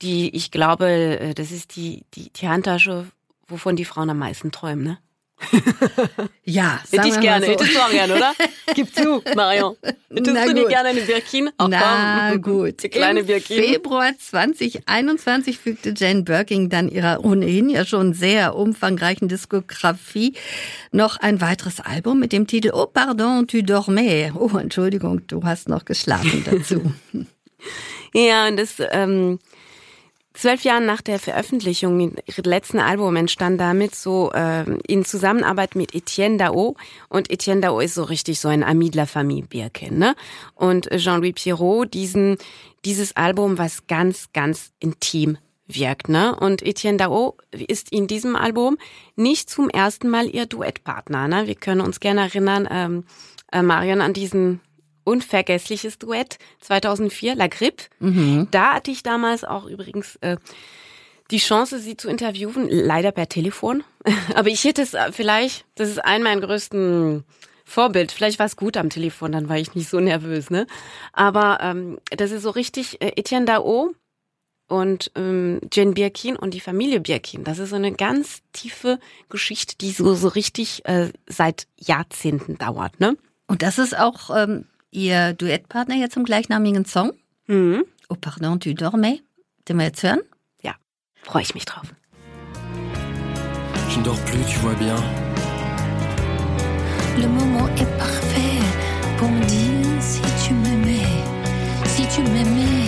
die, 0.00 0.34
ich 0.34 0.50
glaube, 0.50 0.86
äh, 0.86 1.34
das 1.34 1.50
ist 1.50 1.76
die, 1.76 2.06
die, 2.14 2.32
die 2.32 2.48
Handtasche, 2.48 3.06
wovon 3.46 3.76
die 3.76 3.84
Frauen 3.84 4.08
am 4.08 4.16
meisten 4.16 4.50
träumen, 4.50 4.82
ne? 4.82 4.98
Ja, 6.44 6.80
Hätte 6.90 7.08
ich 7.08 7.20
gerne, 7.20 7.46
so. 7.46 7.52
hättest 7.52 7.74
du 7.74 7.78
auch 7.80 7.90
gerne, 7.90 8.14
oder? 8.16 8.34
Gib 8.74 8.94
zu, 8.94 9.22
Marion. 9.34 9.76
Hättest 9.82 10.34
Na 10.34 10.46
du 10.46 10.54
gut. 10.54 10.68
gerne 10.68 10.90
eine 10.90 11.00
Birkin? 11.00 11.50
Ach, 11.56 11.68
Na 11.68 12.30
komm. 12.32 12.42
gut. 12.42 12.82
Die 12.82 12.88
kleine 12.88 13.20
Im 13.20 13.26
Birkin. 13.26 13.62
Februar 13.62 14.10
2021 14.18 15.58
fügte 15.58 15.94
Jane 15.96 16.22
Birkin 16.22 16.68
dann 16.68 16.88
ihrer 16.88 17.24
ohnehin 17.24 17.68
ja 17.70 17.84
schon 17.84 18.12
sehr 18.14 18.56
umfangreichen 18.56 19.28
Diskografie 19.28 20.34
noch 20.92 21.16
ein 21.18 21.40
weiteres 21.40 21.80
Album 21.80 22.20
mit 22.20 22.32
dem 22.32 22.46
Titel 22.46 22.70
Oh 22.74 22.86
pardon, 22.86 23.46
tu 23.46 23.62
dormais. 23.62 24.32
Oh, 24.38 24.56
Entschuldigung, 24.58 25.26
du 25.26 25.42
hast 25.44 25.68
noch 25.68 25.84
geschlafen 25.84 26.44
dazu. 26.50 26.92
Ja, 28.16 28.46
und 28.46 28.58
das 28.58 28.74
ähm, 28.92 29.40
zwölf 30.34 30.64
Jahren 30.64 30.84
nach 30.84 31.00
der 31.00 31.18
Veröffentlichung 31.18 32.16
ihres 32.26 32.44
letzten 32.44 32.80
Album 32.80 33.16
entstand 33.16 33.60
damit 33.60 33.94
so 33.94 34.30
ähm, 34.34 34.78
in 34.86 35.04
Zusammenarbeit 35.04 35.76
mit 35.76 35.94
Etienne 35.94 36.36
Dao. 36.36 36.76
Und 37.08 37.30
Etienne 37.30 37.60
Dao 37.60 37.80
ist 37.80 37.94
so 37.94 38.02
richtig 38.02 38.40
so 38.40 38.48
ein 38.48 38.62
Ami 38.62 38.90
de 38.90 39.00
la 39.00 39.06
Famille 39.06 39.46
Birkin, 39.46 39.98
ne? 39.98 40.14
Und 40.54 40.90
Jean-Louis 40.90 41.34
Pierrot, 41.34 41.94
diesen, 41.94 42.36
dieses 42.84 43.16
Album, 43.16 43.56
was 43.58 43.86
ganz, 43.86 44.28
ganz 44.32 44.72
intim 44.80 45.38
wirkt, 45.66 46.08
ne? 46.08 46.36
Und 46.36 46.62
Etienne 46.62 46.98
Dao 46.98 47.36
ist 47.52 47.92
in 47.92 48.06
diesem 48.06 48.36
Album 48.36 48.76
nicht 49.16 49.48
zum 49.48 49.70
ersten 49.70 50.10
Mal 50.10 50.28
ihr 50.28 50.46
Duettpartner, 50.46 51.28
ne? 51.28 51.46
Wir 51.46 51.54
können 51.54 51.80
uns 51.80 52.00
gerne 52.00 52.22
erinnern, 52.22 52.68
ähm, 52.70 53.04
äh, 53.52 53.62
Marion, 53.62 54.00
an 54.00 54.12
diesen 54.12 54.60
unvergessliches 55.04 55.98
Duett 55.98 56.38
2004, 56.60 57.34
La 57.34 57.46
Grippe. 57.46 57.84
Da 58.50 58.74
hatte 58.74 58.90
ich 58.90 59.02
damals 59.02 59.44
auch 59.44 59.66
übrigens 59.66 60.16
äh, 60.16 60.36
die 61.30 61.38
Chance, 61.38 61.78
sie 61.78 61.96
zu 61.96 62.08
interviewen, 62.08 62.68
leider 62.68 63.12
per 63.12 63.28
Telefon. 63.28 63.84
Aber 64.34 64.48
ich 64.48 64.64
hätte 64.64 64.82
es 64.82 64.94
äh, 64.94 65.12
vielleicht, 65.12 65.64
das 65.74 65.88
ist 65.88 66.04
ein 66.04 66.22
meiner 66.22 66.40
größten 66.40 67.24
Vorbild. 67.64 68.12
Vielleicht 68.12 68.38
war 68.38 68.46
es 68.46 68.56
gut 68.56 68.76
am 68.76 68.90
Telefon, 68.90 69.32
dann 69.32 69.48
war 69.48 69.56
ich 69.56 69.74
nicht 69.74 69.88
so 69.88 69.98
nervös, 70.00 70.50
ne? 70.50 70.66
Aber 71.12 71.58
ähm, 71.62 71.98
das 72.10 72.30
ist 72.30 72.42
so 72.42 72.50
richtig 72.50 73.00
äh, 73.00 73.12
Etienne 73.16 73.46
Dao 73.46 73.94
und 74.68 75.10
ähm, 75.14 75.60
Jane 75.72 75.92
Birkin 75.92 76.36
und 76.36 76.52
die 76.52 76.60
Familie 76.60 77.00
Birkin. 77.00 77.44
Das 77.44 77.58
ist 77.58 77.70
so 77.70 77.76
eine 77.76 77.92
ganz 77.92 78.42
tiefe 78.52 78.98
Geschichte, 79.30 79.76
die 79.78 79.92
so 79.92 80.14
so 80.14 80.28
richtig 80.28 80.84
äh, 80.84 81.10
seit 81.26 81.66
Jahrzehnten 81.78 82.58
dauert, 82.58 83.00
ne? 83.00 83.16
Und 83.46 83.62
das 83.62 83.78
ist 83.78 83.98
auch 83.98 84.30
ähm, 84.34 84.66
ihr 84.94 85.34
Duettpartner 85.34 85.96
jetzt 85.96 86.16
im 86.16 86.24
gleichnamigen 86.24 86.84
Song. 86.84 87.12
Mhm. 87.46 87.84
Oh 88.08 88.16
pardon, 88.20 88.60
tu 88.60 88.74
dormais. 88.74 89.20
Den 89.68 89.78
wir 89.78 89.86
jetzt 89.86 90.02
hören. 90.02 90.20
Ja, 90.62 90.74
freue 91.22 91.42
ich 91.42 91.54
mich 91.54 91.64
drauf. 91.64 91.86
Je 93.90 93.98
ne 93.98 94.04
dors 94.04 94.20
plus, 94.24 94.44
tu 94.46 94.58
vois 94.60 94.74
bien. 94.74 94.96
Le 97.18 97.28
moment 97.28 97.68
est 97.76 97.98
parfait 97.98 98.60
pour 99.18 99.28
me 99.28 99.40
dire 99.44 100.02
si 100.02 100.20
tu 100.46 100.54
m'aimais, 100.54 101.06
si 101.86 102.02
tu 102.08 102.22
m'aimais 102.22 102.84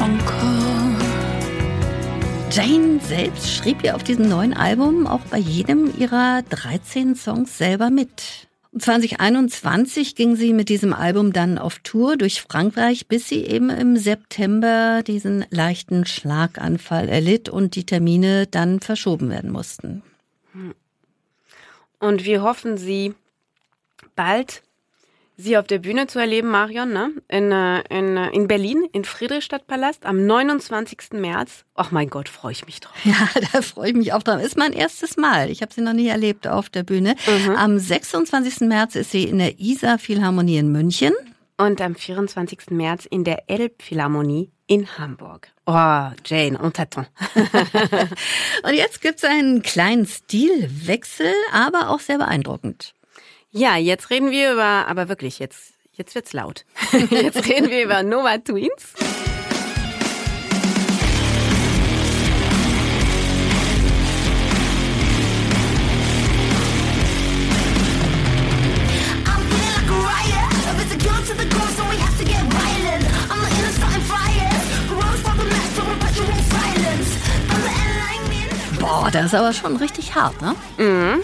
encore. 0.00 0.52
Jane 2.50 3.00
selbst 3.00 3.50
schrieb 3.50 3.82
ja 3.82 3.94
auf 3.94 4.04
diesem 4.04 4.28
neuen 4.28 4.54
Album 4.54 5.06
auch 5.06 5.22
bei 5.30 5.38
jedem 5.38 5.92
ihrer 5.98 6.42
13 6.48 7.16
Songs 7.16 7.58
selber 7.58 7.90
mit. 7.90 8.46
Und 8.72 8.82
2021 8.82 10.14
ging 10.14 10.34
sie 10.34 10.54
mit 10.54 10.70
diesem 10.70 10.94
Album 10.94 11.34
dann 11.34 11.58
auf 11.58 11.80
Tour 11.80 12.16
durch 12.16 12.40
Frankreich, 12.40 13.06
bis 13.06 13.28
sie 13.28 13.44
eben 13.44 13.68
im 13.68 13.98
September 13.98 15.02
diesen 15.06 15.44
leichten 15.50 16.06
Schlaganfall 16.06 17.10
erlitt 17.10 17.50
und 17.50 17.76
die 17.76 17.84
Termine 17.84 18.46
dann 18.46 18.80
verschoben 18.80 19.28
werden 19.28 19.52
mussten. 19.52 20.02
Und 21.98 22.24
wir 22.24 22.42
hoffen, 22.42 22.78
Sie 22.78 23.14
bald 24.16 24.62
Sie 25.36 25.56
auf 25.56 25.66
der 25.66 25.78
Bühne 25.78 26.06
zu 26.06 26.18
erleben, 26.18 26.48
Marion, 26.48 26.92
ne? 26.92 27.10
In, 27.28 27.50
äh, 27.50 27.80
in, 27.88 28.16
äh, 28.16 28.30
in 28.30 28.48
Berlin, 28.48 28.86
in 28.92 29.04
Friedrichstadtpalast 29.04 30.04
am 30.04 30.26
29. 30.26 31.12
März. 31.14 31.64
Ach 31.74 31.90
mein 31.90 32.10
Gott, 32.10 32.28
freue 32.28 32.52
ich 32.52 32.66
mich 32.66 32.80
drauf. 32.80 32.94
Ja, 33.04 33.28
da 33.52 33.62
freue 33.62 33.90
ich 33.90 33.96
mich 33.96 34.12
auch 34.12 34.22
drauf. 34.22 34.42
Ist 34.42 34.58
mein 34.58 34.72
erstes 34.72 35.16
Mal. 35.16 35.50
Ich 35.50 35.62
habe 35.62 35.72
sie 35.72 35.80
noch 35.80 35.94
nie 35.94 36.08
erlebt 36.08 36.46
auf 36.46 36.68
der 36.68 36.82
Bühne. 36.82 37.16
Am 37.56 37.78
26. 37.78 38.60
März 38.68 38.94
ist 38.94 39.10
sie 39.10 39.24
in 39.24 39.38
der 39.38 39.58
Isar 39.58 39.98
Philharmonie 39.98 40.58
in 40.58 40.70
München. 40.70 41.12
Und 41.56 41.80
am 41.80 41.94
24. 41.94 42.70
März 42.70 43.06
in 43.06 43.24
der 43.24 43.48
Elbphilharmonie 43.48 44.50
in 44.66 44.98
Hamburg. 44.98 45.48
Oh, 45.66 46.10
Jane, 46.24 46.58
on 46.60 46.72
t'attend. 46.72 47.06
Und 48.64 48.74
jetzt 48.74 49.00
gibt's 49.00 49.24
einen 49.24 49.62
kleinen 49.62 50.06
Stilwechsel, 50.06 51.32
aber 51.52 51.90
auch 51.90 52.00
sehr 52.00 52.18
beeindruckend. 52.18 52.94
Ja, 53.54 53.76
jetzt 53.76 54.08
reden 54.08 54.30
wir 54.30 54.54
über, 54.54 54.88
aber 54.88 55.10
wirklich, 55.10 55.38
jetzt, 55.38 55.74
jetzt 55.92 56.14
wird's 56.14 56.32
laut. 56.32 56.64
Jetzt 57.10 57.46
reden 57.46 57.68
wir 57.68 57.84
über 57.84 58.02
Nova 58.02 58.38
Twins. 58.38 58.94
Boah, 78.80 79.10
das 79.10 79.26
ist 79.26 79.34
aber 79.34 79.52
schon 79.52 79.76
richtig 79.76 80.14
hart, 80.14 80.40
ne? 80.40 80.54
Mhm. 80.78 81.22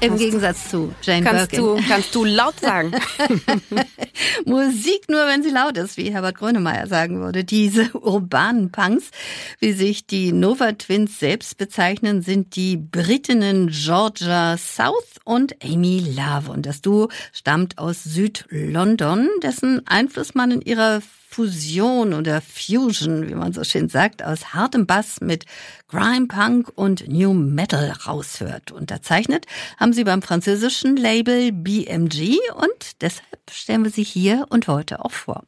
Im 0.00 0.18
Gegensatz 0.18 0.68
zu 0.68 0.94
Jane 1.02 1.24
Kannst 1.24 1.50
Birkin. 1.50 1.66
du, 1.66 1.88
kannst 1.88 2.14
du 2.14 2.24
laut 2.24 2.60
sagen. 2.60 2.92
Musik 4.44 5.08
nur, 5.08 5.26
wenn 5.26 5.42
sie 5.42 5.50
laut 5.50 5.78
ist, 5.78 5.96
wie 5.96 6.12
Herbert 6.12 6.36
Grönemeyer 6.36 6.86
sagen 6.86 7.20
würde. 7.20 7.44
Diese 7.44 7.90
urbanen 7.92 8.70
Punks, 8.70 9.10
wie 9.58 9.72
sich 9.72 10.06
die 10.06 10.32
Nova 10.32 10.72
Twins 10.72 11.18
selbst 11.18 11.56
bezeichnen, 11.56 12.20
sind 12.22 12.56
die 12.56 12.76
Britinnen 12.76 13.68
Georgia 13.68 14.56
South 14.58 15.15
und 15.26 15.62
Amy 15.62 15.98
Love. 16.16 16.50
Und 16.50 16.64
das 16.64 16.80
Duo 16.80 17.10
stammt 17.32 17.78
aus 17.78 18.04
Südlondon, 18.04 19.28
dessen 19.42 19.86
Einfluss 19.86 20.34
man 20.34 20.50
in 20.50 20.62
ihrer 20.62 21.02
Fusion 21.28 22.14
oder 22.14 22.40
Fusion, 22.40 23.28
wie 23.28 23.34
man 23.34 23.52
so 23.52 23.64
schön 23.64 23.88
sagt, 23.88 24.22
aus 24.22 24.54
hartem 24.54 24.86
Bass 24.86 25.20
mit 25.20 25.44
Grime 25.88 26.28
Punk 26.28 26.72
und 26.74 27.08
New 27.08 27.34
Metal 27.34 27.90
raushört. 28.06 28.72
Unterzeichnet 28.72 29.46
haben 29.78 29.92
sie 29.92 30.04
beim 30.04 30.22
französischen 30.22 30.96
Label 30.96 31.52
BMG 31.52 32.38
und 32.54 33.02
deshalb 33.02 33.50
stellen 33.50 33.84
wir 33.84 33.90
sie 33.90 34.04
hier 34.04 34.46
und 34.48 34.68
heute 34.68 35.04
auch 35.04 35.12
vor. 35.12 35.42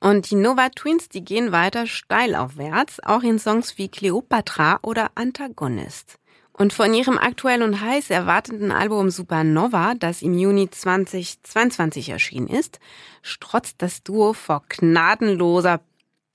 Und 0.00 0.30
die 0.30 0.36
Nova 0.36 0.68
Twins, 0.68 1.08
die 1.08 1.24
gehen 1.24 1.52
weiter 1.52 1.86
steil 1.86 2.34
aufwärts, 2.34 3.00
auch 3.02 3.22
in 3.22 3.38
Songs 3.38 3.78
wie 3.78 3.88
Cleopatra 3.88 4.78
oder 4.82 5.10
Antagonist. 5.14 6.18
Und 6.58 6.72
von 6.72 6.92
ihrem 6.92 7.18
aktuell 7.18 7.62
und 7.62 7.80
heiß 7.80 8.10
erwarteten 8.10 8.72
Album 8.72 9.10
Supernova, 9.10 9.94
das 9.94 10.22
im 10.22 10.36
Juni 10.36 10.68
2022 10.68 12.08
erschienen 12.08 12.48
ist, 12.48 12.80
strotzt 13.22 13.76
das 13.78 14.02
Duo 14.02 14.32
vor 14.32 14.64
gnadenloser 14.68 15.80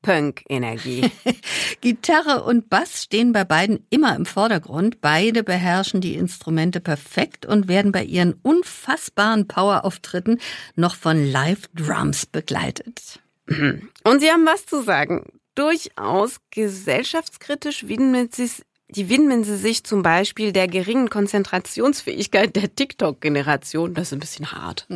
Punk-Energie. 0.01 1.11
Gitarre 1.81 2.43
und 2.43 2.69
Bass 2.69 3.03
stehen 3.03 3.33
bei 3.33 3.43
beiden 3.43 3.85
immer 3.89 4.15
im 4.15 4.25
Vordergrund. 4.25 5.01
Beide 5.01 5.43
beherrschen 5.43 5.99
die 5.99 6.15
Instrumente 6.15 6.79
perfekt 6.79 7.45
und 7.45 7.67
werden 7.67 7.91
bei 7.91 8.03
ihren 8.03 8.33
unfassbaren 8.43 9.47
Powerauftritten 9.47 10.39
noch 10.75 10.95
von 10.95 11.25
Live-Drums 11.25 12.27
begleitet. 12.27 13.19
Und 13.47 14.19
sie 14.19 14.29
haben 14.29 14.45
was 14.45 14.65
zu 14.65 14.83
sagen. 14.83 15.25
Durchaus 15.55 16.37
gesellschaftskritisch 16.49 17.87
widmen 17.87 18.29
sie, 18.31 18.49
die 18.95 19.09
widmen 19.09 19.43
sie 19.43 19.57
sich 19.57 19.83
zum 19.83 20.03
Beispiel 20.03 20.51
der 20.51 20.67
geringen 20.67 21.09
Konzentrationsfähigkeit 21.09 22.55
der 22.55 22.75
TikTok-Generation. 22.75 23.93
Das 23.93 24.07
ist 24.07 24.13
ein 24.13 24.19
bisschen 24.19 24.51
hart. 24.51 24.87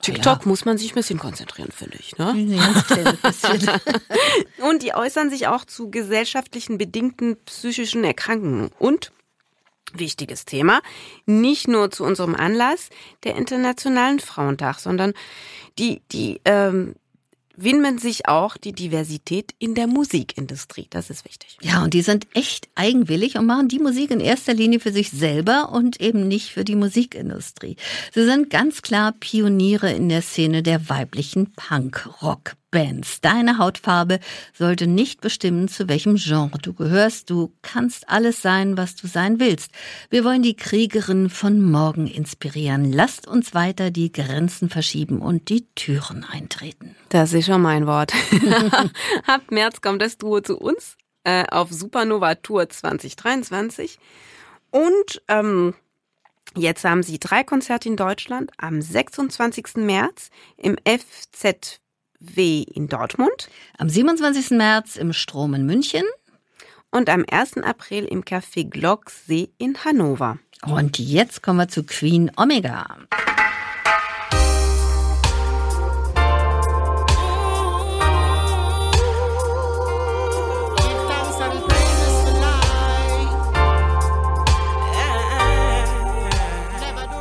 TikTok 0.00 0.46
muss 0.46 0.64
man 0.64 0.78
sich 0.78 0.92
ein 0.92 0.96
bisschen 0.96 1.18
konzentrieren, 1.18 1.70
finde 1.72 1.98
ich. 1.98 2.16
Ne? 2.18 2.32
Und 4.68 4.82
die 4.82 4.94
äußern 4.94 5.30
sich 5.30 5.46
auch 5.46 5.64
zu 5.64 5.90
gesellschaftlichen 5.90 6.78
bedingten 6.78 7.36
psychischen 7.44 8.04
Erkrankungen. 8.04 8.70
Und, 8.78 9.12
wichtiges 9.92 10.44
Thema, 10.44 10.80
nicht 11.26 11.68
nur 11.68 11.90
zu 11.90 12.04
unserem 12.04 12.34
Anlass 12.34 12.90
der 13.24 13.36
Internationalen 13.36 14.20
Frauentag, 14.20 14.78
sondern 14.78 15.12
die, 15.78 16.02
die 16.12 16.40
ähm, 16.44 16.94
widmen 17.56 17.98
sich 17.98 18.28
auch 18.28 18.56
die 18.56 18.72
Diversität 18.72 19.54
in 19.58 19.74
der 19.74 19.86
Musikindustrie. 19.86 20.86
Das 20.90 21.10
ist 21.10 21.24
wichtig. 21.24 21.56
Ja, 21.60 21.82
und 21.82 21.94
die 21.94 22.02
sind 22.02 22.26
echt 22.34 22.68
eigenwillig 22.74 23.36
und 23.36 23.46
machen 23.46 23.68
die 23.68 23.78
Musik 23.78 24.10
in 24.10 24.20
erster 24.20 24.54
Linie 24.54 24.80
für 24.80 24.92
sich 24.92 25.10
selber 25.10 25.70
und 25.72 26.00
eben 26.00 26.28
nicht 26.28 26.50
für 26.50 26.64
die 26.64 26.76
Musikindustrie. 26.76 27.76
Sie 28.12 28.24
sind 28.24 28.50
ganz 28.50 28.82
klar 28.82 29.12
Pioniere 29.12 29.92
in 29.92 30.08
der 30.08 30.22
Szene 30.22 30.62
der 30.62 30.88
weiblichen 30.88 31.52
Punk-Rock. 31.52 32.56
Bands. 32.74 33.20
Deine 33.20 33.58
Hautfarbe 33.58 34.18
sollte 34.52 34.88
nicht 34.88 35.20
bestimmen, 35.20 35.68
zu 35.68 35.88
welchem 35.88 36.16
Genre 36.16 36.58
du 36.58 36.74
gehörst. 36.74 37.30
Du 37.30 37.52
kannst 37.62 38.08
alles 38.10 38.42
sein, 38.42 38.76
was 38.76 38.96
du 38.96 39.06
sein 39.06 39.38
willst. 39.38 39.70
Wir 40.10 40.24
wollen 40.24 40.42
die 40.42 40.56
Kriegerin 40.56 41.30
von 41.30 41.62
morgen 41.62 42.08
inspirieren. 42.08 42.92
Lasst 42.92 43.28
uns 43.28 43.54
weiter 43.54 43.92
die 43.92 44.10
Grenzen 44.10 44.70
verschieben 44.70 45.20
und 45.20 45.50
die 45.50 45.68
Türen 45.76 46.24
eintreten. 46.24 46.96
Das 47.10 47.32
ist 47.32 47.46
schon 47.46 47.62
mein 47.62 47.86
Wort. 47.86 48.12
Ab 49.26 49.42
März 49.50 49.80
kommt 49.80 50.02
das 50.02 50.18
Duo 50.18 50.40
zu 50.40 50.58
uns 50.58 50.96
äh, 51.22 51.44
auf 51.52 51.70
Supernova 51.70 52.34
Tour 52.34 52.68
2023. 52.68 54.00
Und 54.72 55.22
ähm, 55.28 55.74
jetzt 56.56 56.84
haben 56.84 57.04
sie 57.04 57.20
drei 57.20 57.44
Konzerte 57.44 57.88
in 57.88 57.96
Deutschland. 57.96 58.50
Am 58.58 58.82
26. 58.82 59.76
März 59.76 60.30
im 60.56 60.76
FZW 62.24 62.62
in 62.62 62.88
Dortmund 62.88 63.48
Am 63.78 63.88
27. 63.88 64.50
März 64.50 64.96
im 64.96 65.12
Strom 65.12 65.54
in 65.54 65.66
München. 65.66 66.04
und 66.90 67.10
am 67.10 67.24
1. 67.30 67.58
April 67.58 68.04
im 68.04 68.22
Café 68.24 68.68
Glocksee 68.68 69.50
in 69.58 69.84
Hannover. 69.84 70.38
Und 70.66 70.98
jetzt 70.98 71.42
kommen 71.42 71.58
wir 71.58 71.68
zu 71.68 71.84
Queen 71.84 72.30
Omega. 72.36 72.86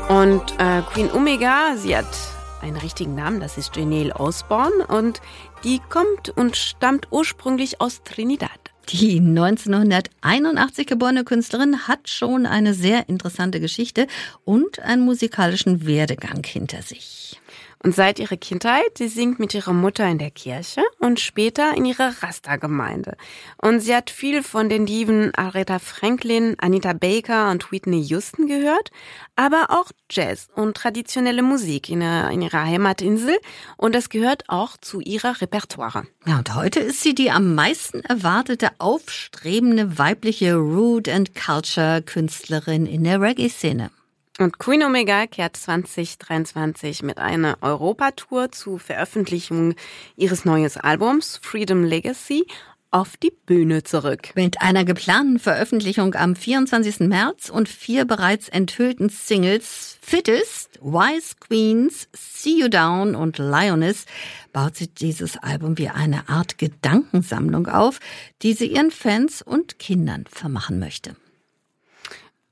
Und 0.09 0.43
äh, 0.59 0.81
Queen 0.91 1.11
Omega, 1.11 1.75
sie 1.75 1.97
hat 1.97 2.32
einen 2.63 2.77
richtigen 2.77 3.13
Namen, 3.13 3.39
das 3.39 3.57
ist 3.57 3.75
Janelle 3.75 4.15
Osborne 4.15 4.87
und 4.87 5.21
die 5.63 5.79
kommt 5.89 6.29
und 6.29 6.55
stammt 6.55 7.07
ursprünglich 7.11 7.81
aus 7.81 8.01
Trinidad. 8.03 8.49
Die 8.89 9.19
1981 9.19 10.87
geborene 10.87 11.23
Künstlerin 11.23 11.87
hat 11.87 12.09
schon 12.09 12.45
eine 12.45 12.73
sehr 12.73 13.07
interessante 13.07 13.59
Geschichte 13.59 14.07
und 14.43 14.79
einen 14.79 15.03
musikalischen 15.03 15.85
Werdegang 15.85 16.43
hinter 16.45 16.81
sich. 16.81 17.39
Und 17.85 17.93
seit 17.93 18.17
ihrer 18.17 18.37
Kindheit, 18.37 18.97
sie 18.97 19.09
singt 19.09 19.39
mit 19.39 19.53
ihrer 19.53 19.73
Mutter 19.73 20.07
in 20.07 20.17
der 20.17 20.31
Kirche 20.31 20.81
und 20.99 21.19
später 21.19 21.75
in 21.75 21.83
ihrer 21.83 22.13
Rasta-Gemeinde. 22.23 23.17
Und 23.61 23.81
sie 23.81 23.93
hat 23.93 24.09
viel 24.09 24.41
von 24.41 24.69
den 24.69 24.85
Diven 24.85 25.35
Aretha 25.35 25.79
Franklin, 25.79 26.55
Anita 26.59 26.93
Baker 26.93 27.51
und 27.51 27.73
Whitney 27.73 28.01
Houston 28.01 28.47
gehört, 28.47 28.91
aber 29.35 29.65
auch 29.69 29.91
Jazz 30.09 30.47
und 30.55 30.77
traditionelle 30.77 31.43
Musik 31.43 31.89
in, 31.89 32.01
in 32.01 32.41
ihrer 32.41 32.63
Heimatinsel. 32.63 33.37
Und 33.75 33.93
das 33.93 34.07
gehört 34.07 34.45
auch 34.47 34.77
zu 34.77 35.01
ihrer 35.01 35.41
Repertoire. 35.41 36.07
Ja, 36.25 36.37
und 36.37 36.55
heute 36.55 36.79
ist 36.79 37.01
sie 37.01 37.13
die 37.13 37.31
am 37.31 37.53
meisten 37.53 37.99
erwartete 37.99 38.69
aufstrebende 38.77 39.97
weibliche 39.97 40.55
Root 40.55 41.09
and 41.09 41.35
Culture 41.35 42.01
Künstlerin 42.01 42.85
in 42.85 43.03
der 43.03 43.19
Reggae-Szene. 43.19 43.91
Und 44.39 44.57
Queen 44.57 44.81
Omega 44.81 45.27
kehrt 45.27 45.55
2023 45.57 47.03
mit 47.03 47.19
einer 47.19 47.57
Europatour 47.61 48.51
zur 48.51 48.79
Veröffentlichung 48.79 49.75
ihres 50.15 50.43
neuen 50.43 50.71
Albums 50.77 51.39
Freedom 51.43 51.83
Legacy 51.83 52.47
auf 52.89 53.15
die 53.17 53.31
Bühne 53.31 53.83
zurück. 53.83 54.29
Mit 54.35 54.61
einer 54.61 54.85
geplanten 54.85 55.37
Veröffentlichung 55.37 56.15
am 56.15 56.35
24. 56.35 57.01
März 57.01 57.49
und 57.49 57.69
vier 57.69 58.05
bereits 58.05 58.49
enthüllten 58.49 59.09
Singles 59.09 59.97
Fittest, 60.01 60.79
Wise 60.81 61.35
Queens, 61.39 62.07
See 62.13 62.59
You 62.59 62.69
Down 62.69 63.15
und 63.15 63.37
Lioness 63.37 64.05
baut 64.51 64.75
sie 64.75 64.87
dieses 64.87 65.37
Album 65.37 65.77
wie 65.77 65.89
eine 65.89 66.27
Art 66.27 66.57
Gedankensammlung 66.57 67.67
auf, 67.67 67.99
die 68.41 68.53
sie 68.53 68.67
ihren 68.67 68.91
Fans 68.91 69.43
und 69.43 69.79
Kindern 69.79 70.25
vermachen 70.27 70.79
möchte. 70.79 71.15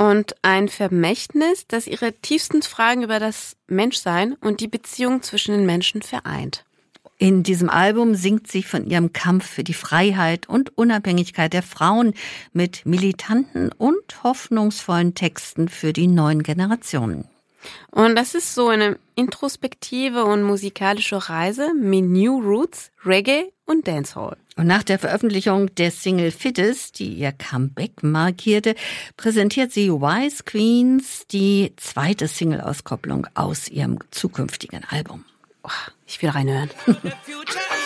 Und 0.01 0.33
ein 0.41 0.67
Vermächtnis, 0.67 1.67
das 1.67 1.85
ihre 1.85 2.11
tiefsten 2.11 2.63
Fragen 2.63 3.03
über 3.03 3.19
das 3.19 3.55
Menschsein 3.67 4.33
und 4.41 4.59
die 4.59 4.67
Beziehung 4.67 5.21
zwischen 5.21 5.51
den 5.51 5.67
Menschen 5.67 6.01
vereint. 6.01 6.65
In 7.19 7.43
diesem 7.43 7.69
Album 7.69 8.15
singt 8.15 8.47
sie 8.47 8.63
von 8.63 8.87
ihrem 8.87 9.13
Kampf 9.13 9.47
für 9.47 9.63
die 9.63 9.75
Freiheit 9.75 10.49
und 10.49 10.75
Unabhängigkeit 10.75 11.53
der 11.53 11.61
Frauen 11.61 12.15
mit 12.51 12.83
militanten 12.83 13.71
und 13.77 14.23
hoffnungsvollen 14.23 15.13
Texten 15.13 15.69
für 15.69 15.93
die 15.93 16.07
neuen 16.07 16.41
Generationen. 16.41 17.25
Und 17.91 18.15
das 18.15 18.33
ist 18.33 18.55
so 18.55 18.69
eine 18.69 18.97
introspektive 19.13 20.25
und 20.25 20.41
musikalische 20.41 21.29
Reise 21.29 21.75
mit 21.75 22.05
New 22.05 22.39
Roots, 22.39 22.89
Reggae 23.05 23.51
und 23.67 23.87
Dancehall. 23.87 24.37
Und 24.57 24.67
nach 24.67 24.83
der 24.83 24.99
Veröffentlichung 24.99 25.73
der 25.75 25.91
Single 25.91 26.31
Fittest, 26.31 26.99
die 26.99 27.13
ihr 27.13 27.31
Comeback 27.31 28.03
markierte, 28.03 28.75
präsentiert 29.15 29.71
sie 29.71 29.89
Wise 29.89 30.43
Queens, 30.43 31.25
die 31.31 31.73
zweite 31.77 32.27
Single-Auskopplung 32.27 33.27
aus 33.33 33.69
ihrem 33.69 33.99
zukünftigen 34.11 34.83
Album. 34.89 35.23
Oh, 35.63 35.69
ich 36.05 36.21
will 36.21 36.29
reinhören. 36.29 36.69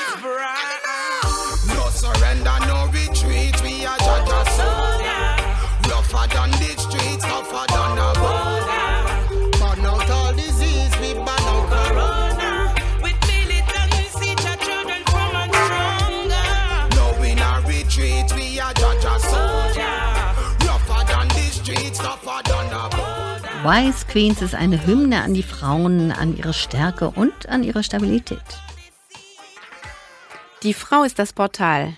Wise 23.65 24.05
Queens 24.05 24.43
ist 24.43 24.53
eine 24.53 24.85
Hymne 24.85 25.23
an 25.23 25.33
die 25.33 25.41
Frauen, 25.41 26.11
an 26.11 26.37
ihre 26.37 26.53
Stärke 26.53 27.09
und 27.09 27.49
an 27.49 27.63
ihre 27.63 27.81
Stabilität. 27.81 28.39
Die 30.61 30.75
Frau 30.75 31.01
ist 31.01 31.17
das 31.17 31.33
Portal, 31.33 31.97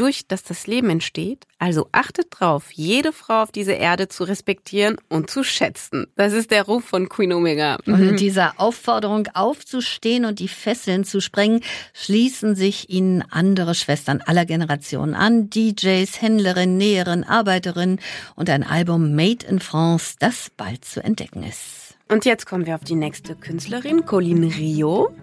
durch 0.00 0.26
das 0.26 0.42
das 0.42 0.66
Leben 0.66 0.88
entsteht. 0.88 1.46
Also 1.58 1.88
achtet 1.92 2.28
drauf, 2.30 2.70
jede 2.72 3.12
Frau 3.12 3.42
auf 3.42 3.52
dieser 3.52 3.76
Erde 3.76 4.08
zu 4.08 4.24
respektieren 4.24 4.96
und 5.10 5.28
zu 5.28 5.44
schätzen. 5.44 6.06
Das 6.16 6.32
ist 6.32 6.50
der 6.50 6.62
Ruf 6.62 6.84
von 6.84 7.10
Queen 7.10 7.34
Omega. 7.34 7.76
Und 7.84 8.00
in 8.00 8.16
dieser 8.16 8.54
Aufforderung 8.58 9.28
aufzustehen 9.34 10.24
und 10.24 10.38
die 10.38 10.48
Fesseln 10.48 11.04
zu 11.04 11.20
sprengen, 11.20 11.60
schließen 11.92 12.56
sich 12.56 12.88
ihnen 12.88 13.22
andere 13.30 13.74
Schwestern 13.74 14.22
aller 14.24 14.46
Generationen 14.46 15.14
an, 15.14 15.50
DJs, 15.50 16.22
Händlerinnen, 16.22 16.78
Näherinnen, 16.78 17.24
Arbeiterinnen 17.24 18.00
und 18.36 18.48
ein 18.48 18.62
Album 18.62 19.14
Made 19.14 19.44
in 19.46 19.60
France, 19.60 20.14
das 20.18 20.50
bald 20.56 20.86
zu 20.86 21.04
entdecken 21.04 21.42
ist. 21.42 21.94
Und 22.08 22.24
jetzt 22.24 22.46
kommen 22.46 22.64
wir 22.64 22.74
auf 22.74 22.84
die 22.84 22.94
nächste 22.94 23.36
Künstlerin, 23.36 24.06
Colin 24.06 24.44
Rio. 24.44 25.14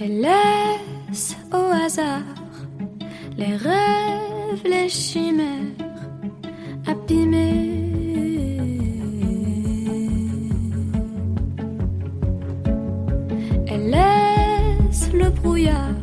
Et 0.00 0.08
laisse 0.08 1.34
au 1.50 1.72
hasard 1.72 2.37
les 3.38 3.56
rêves, 3.56 4.64
les 4.64 4.88
chimères 4.88 5.76
abîmés. 6.86 7.76
Elle 13.68 13.90
laisse 13.90 15.12
le 15.12 15.30
brouillard, 15.30 15.94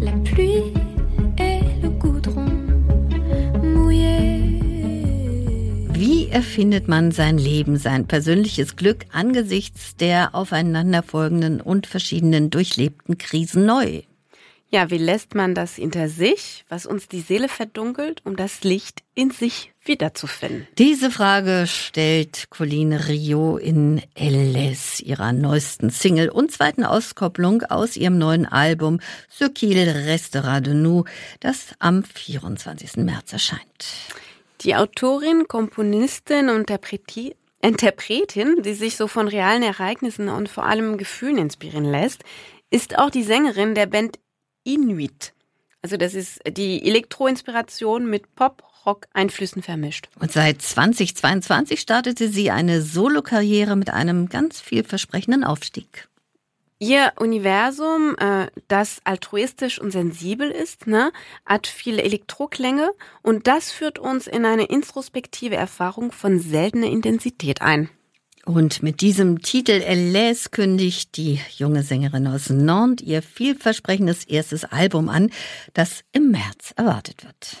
la 0.00 0.12
pluie 0.24 0.72
et 1.38 1.60
le 1.82 1.90
goudron 1.90 2.50
mouillés. 3.62 4.50
Wie 5.94 6.28
erfindet 6.32 6.88
man 6.88 7.12
sein 7.12 7.38
Leben, 7.38 7.76
sein 7.76 8.06
persönliches 8.06 8.74
Glück 8.74 9.06
angesichts 9.12 9.94
der 9.96 10.34
aufeinanderfolgenden 10.34 11.60
und 11.60 11.86
verschiedenen 11.86 12.50
durchlebten 12.50 13.18
Krisen 13.18 13.66
neu? 13.66 14.02
Ja, 14.74 14.90
wie 14.90 14.98
lässt 14.98 15.36
man 15.36 15.54
das 15.54 15.76
hinter 15.76 16.08
sich, 16.08 16.64
was 16.68 16.84
uns 16.84 17.06
die 17.06 17.20
Seele 17.20 17.48
verdunkelt, 17.48 18.22
um 18.24 18.34
das 18.34 18.64
Licht 18.64 19.04
in 19.14 19.30
sich 19.30 19.72
wiederzufinden? 19.84 20.66
Diese 20.78 21.12
Frage 21.12 21.66
stellt 21.68 22.50
Colline 22.50 23.06
Rio 23.06 23.56
in 23.56 24.02
LS, 24.18 24.98
ihrer 24.98 25.32
neuesten 25.32 25.90
Single 25.90 26.28
und 26.28 26.50
zweiten 26.50 26.82
Auskopplung 26.82 27.62
aus 27.62 27.96
ihrem 27.96 28.18
neuen 28.18 28.46
Album 28.46 28.98
Ce 29.30 29.44
qu'il 29.48 29.78
restera 29.78 30.60
de 30.60 30.74
nous, 30.74 31.04
das 31.38 31.76
am 31.78 32.02
24. 32.02 32.96
März 32.96 33.32
erscheint. 33.32 33.86
Die 34.62 34.74
Autorin, 34.74 35.46
Komponistin 35.46 36.48
und 36.48 36.68
Interpreti 36.68 37.36
Interpretin, 37.62 38.62
die 38.64 38.74
sich 38.74 38.96
so 38.96 39.06
von 39.06 39.28
realen 39.28 39.62
Ereignissen 39.62 40.28
und 40.28 40.48
vor 40.48 40.64
allem 40.64 40.98
Gefühlen 40.98 41.38
inspirieren 41.38 41.84
lässt, 41.84 42.24
ist 42.70 42.98
auch 42.98 43.10
die 43.10 43.22
Sängerin 43.22 43.76
der 43.76 43.86
Band 43.86 44.18
Inuit. 44.64 45.32
Also 45.82 45.96
das 45.96 46.14
ist 46.14 46.40
die 46.48 46.82
Elektro-Inspiration 46.86 48.08
mit 48.08 48.34
Pop-Rock-Einflüssen 48.34 49.62
vermischt. 49.62 50.08
Und 50.18 50.32
seit 50.32 50.62
2022 50.62 51.78
startete 51.78 52.28
sie 52.28 52.50
eine 52.50 52.80
Solokarriere 52.80 53.76
mit 53.76 53.90
einem 53.90 54.28
ganz 54.30 54.60
vielversprechenden 54.60 55.44
Aufstieg. 55.44 56.08
Ihr 56.78 57.12
Universum, 57.16 58.16
äh, 58.18 58.48
das 58.68 59.00
altruistisch 59.04 59.80
und 59.80 59.90
sensibel 59.90 60.50
ist, 60.50 60.86
ne, 60.86 61.12
hat 61.46 61.66
viele 61.66 62.02
Elektroklänge 62.02 62.90
und 63.22 63.46
das 63.46 63.70
führt 63.70 63.98
uns 63.98 64.26
in 64.26 64.44
eine 64.44 64.64
introspektive 64.64 65.54
Erfahrung 65.54 66.12
von 66.12 66.40
seltener 66.40 66.88
Intensität 66.88 67.62
ein. 67.62 67.90
Und 68.44 68.82
mit 68.82 69.00
diesem 69.00 69.40
Titel 69.40 69.80
Elais 69.80 70.50
kündigt 70.50 71.16
die 71.16 71.40
junge 71.56 71.82
Sängerin 71.82 72.26
aus 72.26 72.50
Nantes 72.50 73.06
ihr 73.06 73.22
vielversprechendes 73.22 74.24
erstes 74.24 74.64
Album 74.64 75.08
an, 75.08 75.30
das 75.72 76.04
im 76.12 76.30
März 76.30 76.72
erwartet 76.76 77.24
wird. 77.24 77.56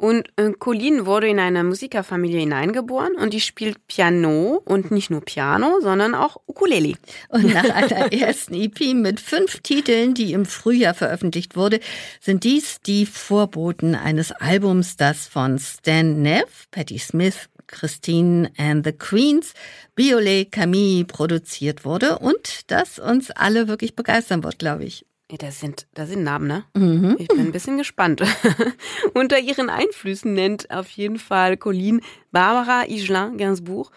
Und 0.00 0.28
äh, 0.36 0.52
Colleen 0.58 1.04
wurde 1.04 1.28
in 1.28 1.38
eine 1.38 1.62
Musikerfamilie 1.62 2.40
hineingeboren 2.40 3.16
und 3.16 3.34
die 3.34 3.40
spielt 3.40 3.86
Piano 3.86 4.62
und 4.64 4.90
nicht 4.90 5.10
nur 5.10 5.20
Piano, 5.20 5.80
sondern 5.82 6.14
auch 6.14 6.38
Ukulele. 6.46 6.94
Und 7.28 7.52
nach 7.52 7.68
einer 7.74 8.10
ersten 8.10 8.54
EP 8.54 8.94
mit 8.94 9.20
fünf 9.20 9.60
Titeln, 9.60 10.14
die 10.14 10.32
im 10.32 10.46
Frühjahr 10.46 10.94
veröffentlicht 10.94 11.54
wurde, 11.54 11.80
sind 12.18 12.44
dies 12.44 12.80
die 12.80 13.04
Vorboten 13.04 13.94
eines 13.94 14.32
Albums, 14.32 14.96
das 14.96 15.26
von 15.26 15.58
Stan 15.58 16.22
Neff, 16.22 16.68
Patti 16.70 16.98
Smith, 16.98 17.50
Christine 17.70 18.50
and 18.58 18.84
the 18.84 18.92
Queens, 18.92 19.54
Biolay 19.94 20.44
Camille 20.44 21.04
produziert 21.04 21.84
wurde 21.84 22.18
und 22.18 22.70
das 22.70 22.98
uns 22.98 23.30
alle 23.30 23.68
wirklich 23.68 23.96
begeistern 23.96 24.42
wird, 24.42 24.58
glaube 24.58 24.84
ich. 24.84 25.06
Das 25.38 25.60
sind, 25.60 25.86
das 25.94 26.08
sind 26.08 26.24
Namen, 26.24 26.48
ne? 26.48 26.64
Mhm. 26.74 27.16
Ich 27.18 27.28
bin 27.28 27.38
ein 27.38 27.52
bisschen 27.52 27.78
gespannt. 27.78 28.22
Unter 29.14 29.38
ihren 29.38 29.70
Einflüssen 29.70 30.34
nennt 30.34 30.70
auf 30.70 30.88
jeden 30.90 31.18
Fall 31.18 31.56
Colleen 31.56 32.00
Barbara 32.32 32.80
Higelin 32.80 33.38
Gainsbourg, 33.38 33.92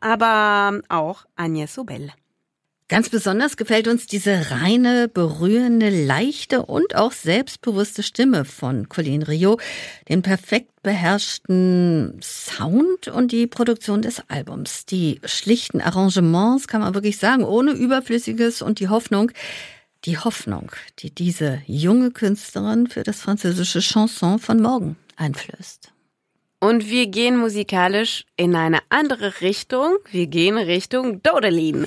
aber 0.00 0.80
auch 0.88 1.26
Agnès 1.36 1.74
Sobel. 1.74 2.12
Ganz 2.92 3.08
besonders 3.08 3.56
gefällt 3.56 3.88
uns 3.88 4.06
diese 4.06 4.50
reine, 4.50 5.08
berührende, 5.08 5.88
leichte 5.88 6.66
und 6.66 6.94
auch 6.94 7.12
selbstbewusste 7.12 8.02
Stimme 8.02 8.44
von 8.44 8.90
Colleen 8.90 9.22
Rio, 9.22 9.58
den 10.10 10.20
perfekt 10.20 10.82
beherrschten 10.82 12.20
Sound 12.22 13.08
und 13.08 13.32
die 13.32 13.46
Produktion 13.46 14.02
des 14.02 14.22
Albums. 14.28 14.84
Die 14.84 15.22
schlichten 15.24 15.80
Arrangements 15.80 16.68
kann 16.68 16.82
man 16.82 16.92
wirklich 16.92 17.16
sagen, 17.16 17.44
ohne 17.44 17.72
Überflüssiges 17.72 18.60
und 18.60 18.78
die 18.78 18.88
Hoffnung, 18.88 19.32
die 20.04 20.18
Hoffnung, 20.18 20.70
die 20.98 21.14
diese 21.14 21.62
junge 21.66 22.10
Künstlerin 22.10 22.88
für 22.88 23.04
das 23.04 23.22
französische 23.22 23.80
Chanson 23.80 24.38
von 24.38 24.60
morgen 24.60 24.96
einflößt. 25.16 25.91
Und 26.62 26.88
wir 26.88 27.08
gehen 27.08 27.38
musikalisch 27.38 28.24
in 28.36 28.54
eine 28.54 28.78
andere 28.88 29.40
Richtung. 29.40 29.96
Wir 30.12 30.28
gehen 30.28 30.56
Richtung 30.56 31.20
Dodelin. 31.20 31.86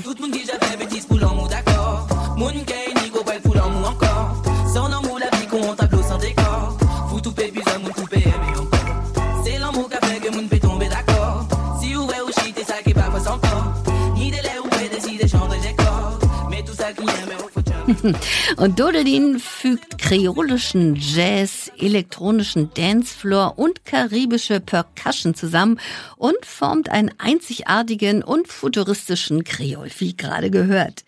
Und 18.58 18.80
Dodelin 18.80 19.40
fügt 19.40 20.00
kreolischen 20.00 20.96
Jazz, 20.96 21.72
elektronischen 21.78 22.72
Dancefloor 22.74 23.60
und 23.60 23.86
karibische 23.86 24.60
Percussion 24.60 25.36
zusammen 25.36 25.80
und 26.18 26.46
formt 26.46 26.90
einen 26.90 27.12
einzigartigen 27.20 28.24
und 28.24 28.48
futuristischen 28.48 29.44
Kreol, 29.44 29.90
wie 30.00 30.18
gerade 30.18 30.50
gehört. 30.50 31.04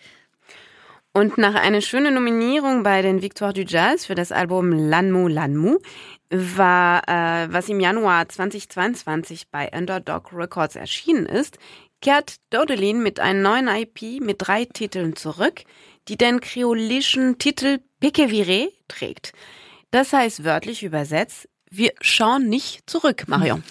Und 1.14 1.40
nach 1.40 1.56
einer 1.56 1.82
schönen 1.82 2.14
Nominierung 2.14 2.84
bei 2.84 3.02
den 3.02 3.24
Victoire 3.24 3.54
du 3.54 3.64
Jazz 3.64 4.06
für 4.06 4.16
das 4.16 4.32
Album 4.32 4.72
Lanmu 4.72 5.28
Lanmu 5.28 5.80
war, 6.30 7.02
äh, 7.08 7.52
was 7.52 7.70
im 7.70 7.80
Januar 7.80 8.30
2022 8.30 9.48
bei 9.50 9.72
Underdog 9.76 10.32
Records 10.32 10.76
erschienen 10.76 11.26
ist, 11.26 11.58
kehrt 12.02 12.36
Dodelin 12.52 13.02
mit 13.02 13.20
einem 13.20 13.42
neuen 13.42 13.68
IP 13.68 14.22
mit 14.22 14.36
drei 14.40 14.66
Titeln 14.66 15.16
zurück, 15.16 15.64
die 16.08 16.18
den 16.18 16.40
kreolischen 16.40 17.38
Titel 17.38 17.80
Pique 18.00 18.30
Viré 18.30 18.70
trägt. 18.88 19.34
Das 19.92 20.14
heißt 20.14 20.44
wörtlich 20.44 20.84
übersetzt, 20.84 21.48
wir 21.70 21.92
schauen 22.02 22.48
nicht 22.48 22.90
zurück, 22.90 23.26
Marion. 23.28 23.64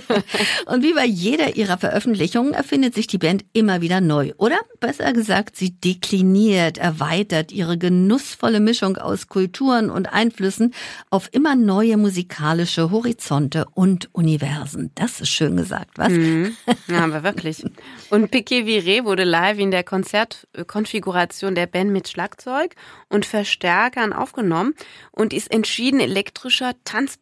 Und 0.66 0.82
wie 0.82 0.92
bei 0.92 1.04
jeder 1.06 1.56
ihrer 1.56 1.78
Veröffentlichungen 1.78 2.52
erfindet 2.52 2.94
sich 2.94 3.06
die 3.06 3.18
Band 3.18 3.44
immer 3.52 3.80
wieder 3.80 4.00
neu. 4.00 4.32
Oder 4.38 4.58
besser 4.80 5.12
gesagt, 5.12 5.56
sie 5.56 5.70
dekliniert, 5.70 6.78
erweitert 6.78 7.52
ihre 7.52 7.78
genussvolle 7.78 8.60
Mischung 8.60 8.96
aus 8.96 9.28
Kulturen 9.28 9.88
und 9.90 10.12
Einflüssen 10.12 10.74
auf 11.10 11.28
immer 11.32 11.54
neue 11.54 11.96
musikalische 11.96 12.90
Horizonte 12.90 13.66
und 13.72 14.08
Universen. 14.12 14.90
Das 14.96 15.20
ist 15.20 15.30
schön 15.30 15.56
gesagt, 15.56 15.98
was? 15.98 16.10
Mhm. 16.10 16.56
Ja, 16.88 17.04
aber 17.04 17.22
wirklich. 17.22 17.64
Und 18.08 18.30
Piquet 18.30 18.64
Viré 18.64 19.04
wurde 19.04 19.24
live 19.24 19.58
in 19.58 19.70
der 19.70 19.84
Konzertkonfiguration 19.84 21.54
der 21.54 21.66
Band 21.66 21.90
mit 21.90 22.08
Schlagzeug 22.08 22.74
und 23.08 23.26
Verstärkern 23.26 24.12
aufgenommen 24.12 24.74
und 25.10 25.32
ist 25.32 25.50
entschieden 25.50 26.00
elektrischer, 26.00 26.72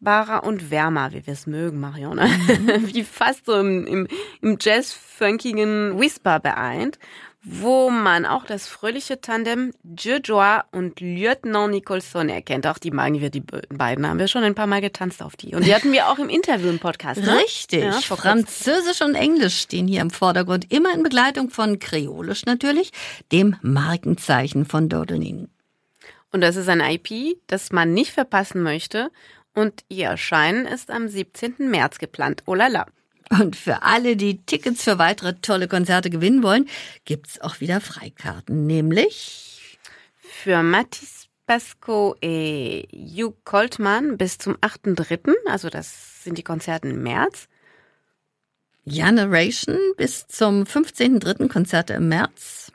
tanzbarer 0.07 0.43
und 0.43 0.71
wärmer, 0.71 1.11
wie 1.11 1.25
wir 1.25 1.33
es 1.33 1.47
mögen, 1.47 1.79
Marion. 1.79 2.17
wie 2.19 3.03
fast 3.03 3.45
so 3.45 3.59
im, 3.59 3.85
im, 3.85 4.07
im 4.41 4.57
Jazz-funkigen 4.59 5.99
Whisper 5.99 6.39
beeint, 6.39 6.97
wo 7.43 7.89
man 7.89 8.25
auch 8.25 8.45
das 8.45 8.67
fröhliche 8.67 9.21
Tandem 9.21 9.73
Joie 9.83 10.63
und 10.71 10.99
Lieutenant 10.99 11.71
Nicholson 11.71 12.29
erkennt. 12.29 12.67
Auch 12.67 12.77
die 12.77 12.91
magen 12.91 13.21
wir, 13.21 13.29
die 13.29 13.41
beiden 13.41 14.07
haben 14.07 14.19
wir 14.19 14.27
schon 14.27 14.43
ein 14.43 14.55
paar 14.55 14.67
Mal 14.67 14.81
getanzt 14.81 15.21
auf 15.21 15.35
die. 15.35 15.55
Und 15.55 15.65
die 15.65 15.73
hatten 15.73 15.91
wir 15.91 16.09
auch 16.09 16.19
im 16.19 16.29
Interview 16.29 16.69
im 16.69 16.79
Podcast. 16.79 17.21
Ne? 17.21 17.37
Richtig. 17.37 17.83
Ja. 17.83 17.91
Französisch 18.01 19.01
und 19.01 19.15
Englisch 19.15 19.59
stehen 19.59 19.87
hier 19.87 20.01
im 20.01 20.09
Vordergrund, 20.09 20.71
immer 20.71 20.93
in 20.93 21.03
Begleitung 21.03 21.49
von 21.49 21.79
Kreolisch 21.79 22.45
natürlich, 22.45 22.91
dem 23.31 23.55
Markenzeichen 23.61 24.65
von 24.65 24.89
Dodelin. 24.89 25.49
Und 26.31 26.41
das 26.41 26.57
ist 26.57 26.67
ein 26.67 26.81
IP, 26.81 27.37
das 27.47 27.71
man 27.71 27.93
nicht 27.93 28.11
verpassen 28.11 28.61
möchte. 28.61 29.09
Und 29.57 29.83
ihr 29.89 30.09
Erscheinen 30.09 30.67
ist 30.67 30.91
am 30.91 31.07
17. 31.07 31.55
März 31.57 31.97
geplant. 31.97 32.43
Oh 32.45 32.53
la 32.53 32.67
la. 32.67 32.85
Und 33.31 33.55
für 33.55 33.81
alle, 33.81 34.15
die 34.15 34.37
Tickets 34.45 34.83
für 34.83 34.99
weitere 34.99 35.33
tolle 35.41 35.67
Konzerte 35.67 36.11
gewinnen 36.11 36.43
wollen, 36.43 36.69
gibt's 37.05 37.41
auch 37.41 37.59
wieder 37.59 37.81
Freikarten, 37.81 38.67
nämlich 38.67 39.79
Für 40.19 40.61
Mathis 40.61 41.25
Pasco 41.47 42.15
et 42.21 42.87
Hugh 42.93 43.33
Coltman 43.45 44.15
bis 44.15 44.37
zum 44.37 44.57
8.3., 44.57 45.33
also 45.47 45.71
das 45.71 46.23
sind 46.23 46.37
die 46.37 46.43
Konzerte 46.43 46.89
im 46.89 47.01
März. 47.01 47.47
Generation 48.85 49.79
bis 49.97 50.27
zum 50.27 50.65
15.3. 50.65 51.47
Konzerte 51.47 51.95
im 51.95 52.09
März. 52.09 52.71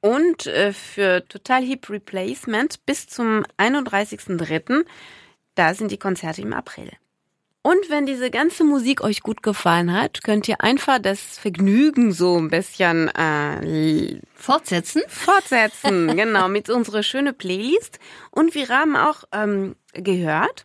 Und 0.00 0.46
äh, 0.46 0.72
für 0.72 1.28
Total 1.28 1.62
Hip 1.62 1.90
Replacement 1.90 2.86
bis 2.86 3.06
zum 3.06 3.44
31.3., 3.58 4.86
da 5.60 5.74
sind 5.74 5.90
die 5.90 5.98
Konzerte 5.98 6.40
im 6.40 6.54
April. 6.54 6.90
Und 7.62 7.90
wenn 7.90 8.06
diese 8.06 8.30
ganze 8.30 8.64
Musik 8.64 9.02
euch 9.02 9.20
gut 9.20 9.42
gefallen 9.42 9.92
hat, 9.92 10.22
könnt 10.24 10.48
ihr 10.48 10.62
einfach 10.62 10.98
das 10.98 11.20
Vergnügen 11.36 12.12
so 12.12 12.38
ein 12.38 12.48
bisschen 12.48 13.08
äh, 13.08 14.18
Fortsetzen? 14.34 15.02
fortsetzen. 15.08 16.16
genau, 16.16 16.48
mit 16.48 16.70
unserer 16.70 17.02
schönen 17.02 17.34
Playlist. 17.34 17.98
Und 18.30 18.54
wir 18.54 18.70
haben 18.70 18.96
auch 18.96 19.24
ähm, 19.32 19.76
gehört, 19.92 20.64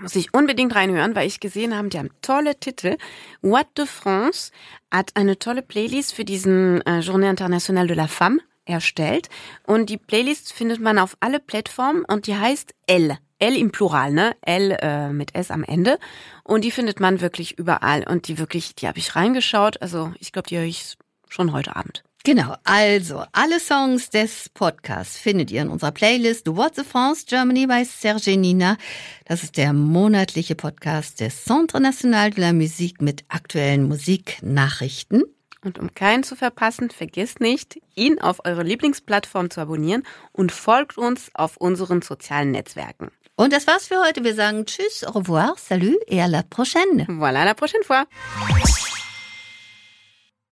muss 0.00 0.16
ich 0.16 0.32
unbedingt 0.32 0.74
reinhören, 0.74 1.14
weil 1.14 1.26
ich 1.26 1.38
gesehen 1.38 1.76
habe, 1.76 1.90
die 1.90 1.98
haben 1.98 2.10
tolle 2.22 2.58
Titel. 2.58 2.96
What 3.42 3.66
de 3.76 3.84
France 3.84 4.50
hat 4.90 5.10
eine 5.14 5.38
tolle 5.38 5.60
Playlist 5.60 6.14
für 6.14 6.24
diesen 6.24 6.80
äh, 6.86 7.00
Journée 7.00 7.28
Internationale 7.28 7.88
de 7.88 7.96
la 7.96 8.06
Femme 8.06 8.40
erstellt. 8.64 9.28
Und 9.66 9.90
die 9.90 9.98
Playlist 9.98 10.54
findet 10.54 10.80
man 10.80 10.98
auf 10.98 11.18
alle 11.20 11.40
Plattformen 11.40 12.06
und 12.06 12.26
die 12.26 12.36
heißt 12.36 12.74
L. 12.86 13.18
L 13.38 13.56
im 13.56 13.70
Plural, 13.70 14.12
ne? 14.12 14.34
L 14.42 14.76
äh, 14.80 15.10
mit 15.10 15.34
S 15.34 15.50
am 15.50 15.64
Ende. 15.64 15.98
Und 16.44 16.64
die 16.64 16.70
findet 16.70 17.00
man 17.00 17.20
wirklich 17.20 17.58
überall. 17.58 18.06
Und 18.08 18.28
die 18.28 18.38
wirklich, 18.38 18.74
die 18.74 18.88
habe 18.88 18.98
ich 18.98 19.14
reingeschaut. 19.16 19.82
Also 19.82 20.12
ich 20.18 20.32
glaube, 20.32 20.48
die 20.48 20.56
höre 20.56 20.64
ich 20.64 20.96
schon 21.28 21.52
heute 21.52 21.76
Abend. 21.76 22.02
Genau, 22.26 22.56
also 22.64 23.22
alle 23.30 23.60
Songs 23.60 24.10
des 24.10 24.48
Podcasts 24.48 25.16
findet 25.16 25.52
ihr 25.52 25.62
in 25.62 25.68
unserer 25.68 25.92
Playlist 25.92 26.48
What 26.48 26.74
the 26.74 26.82
France 26.82 27.24
Germany 27.24 27.68
bei 27.68 27.84
Serge 27.84 28.36
Nina. 28.36 28.78
Das 29.26 29.44
ist 29.44 29.56
der 29.56 29.72
monatliche 29.72 30.56
Podcast 30.56 31.20
des 31.20 31.44
Centre 31.44 31.80
National 31.80 32.30
de 32.30 32.40
la 32.40 32.52
Musique 32.52 33.00
mit 33.00 33.24
aktuellen 33.28 33.86
Musiknachrichten. 33.86 35.22
Und 35.62 35.78
um 35.78 35.94
keinen 35.94 36.24
zu 36.24 36.34
verpassen, 36.34 36.90
vergesst 36.90 37.40
nicht, 37.40 37.80
ihn 37.94 38.20
auf 38.20 38.44
eurer 38.44 38.64
Lieblingsplattform 38.64 39.48
zu 39.50 39.60
abonnieren 39.60 40.02
und 40.32 40.50
folgt 40.50 40.98
uns 40.98 41.30
auf 41.32 41.56
unseren 41.56 42.02
sozialen 42.02 42.50
Netzwerken. 42.50 43.12
Und 43.38 43.52
das 43.52 43.66
war's 43.66 43.86
für 43.86 44.00
heute. 44.02 44.24
Wir 44.24 44.34
sagen 44.34 44.64
Tschüss, 44.64 45.04
au 45.04 45.10
revoir, 45.10 45.56
salut 45.58 45.98
et 46.06 46.22
à 46.22 46.26
la 46.26 46.42
prochaine. 46.42 47.04
Voilà, 47.06 47.42
à 47.42 47.44
la 47.44 47.54
prochaine 47.54 47.82
fois. 47.84 48.06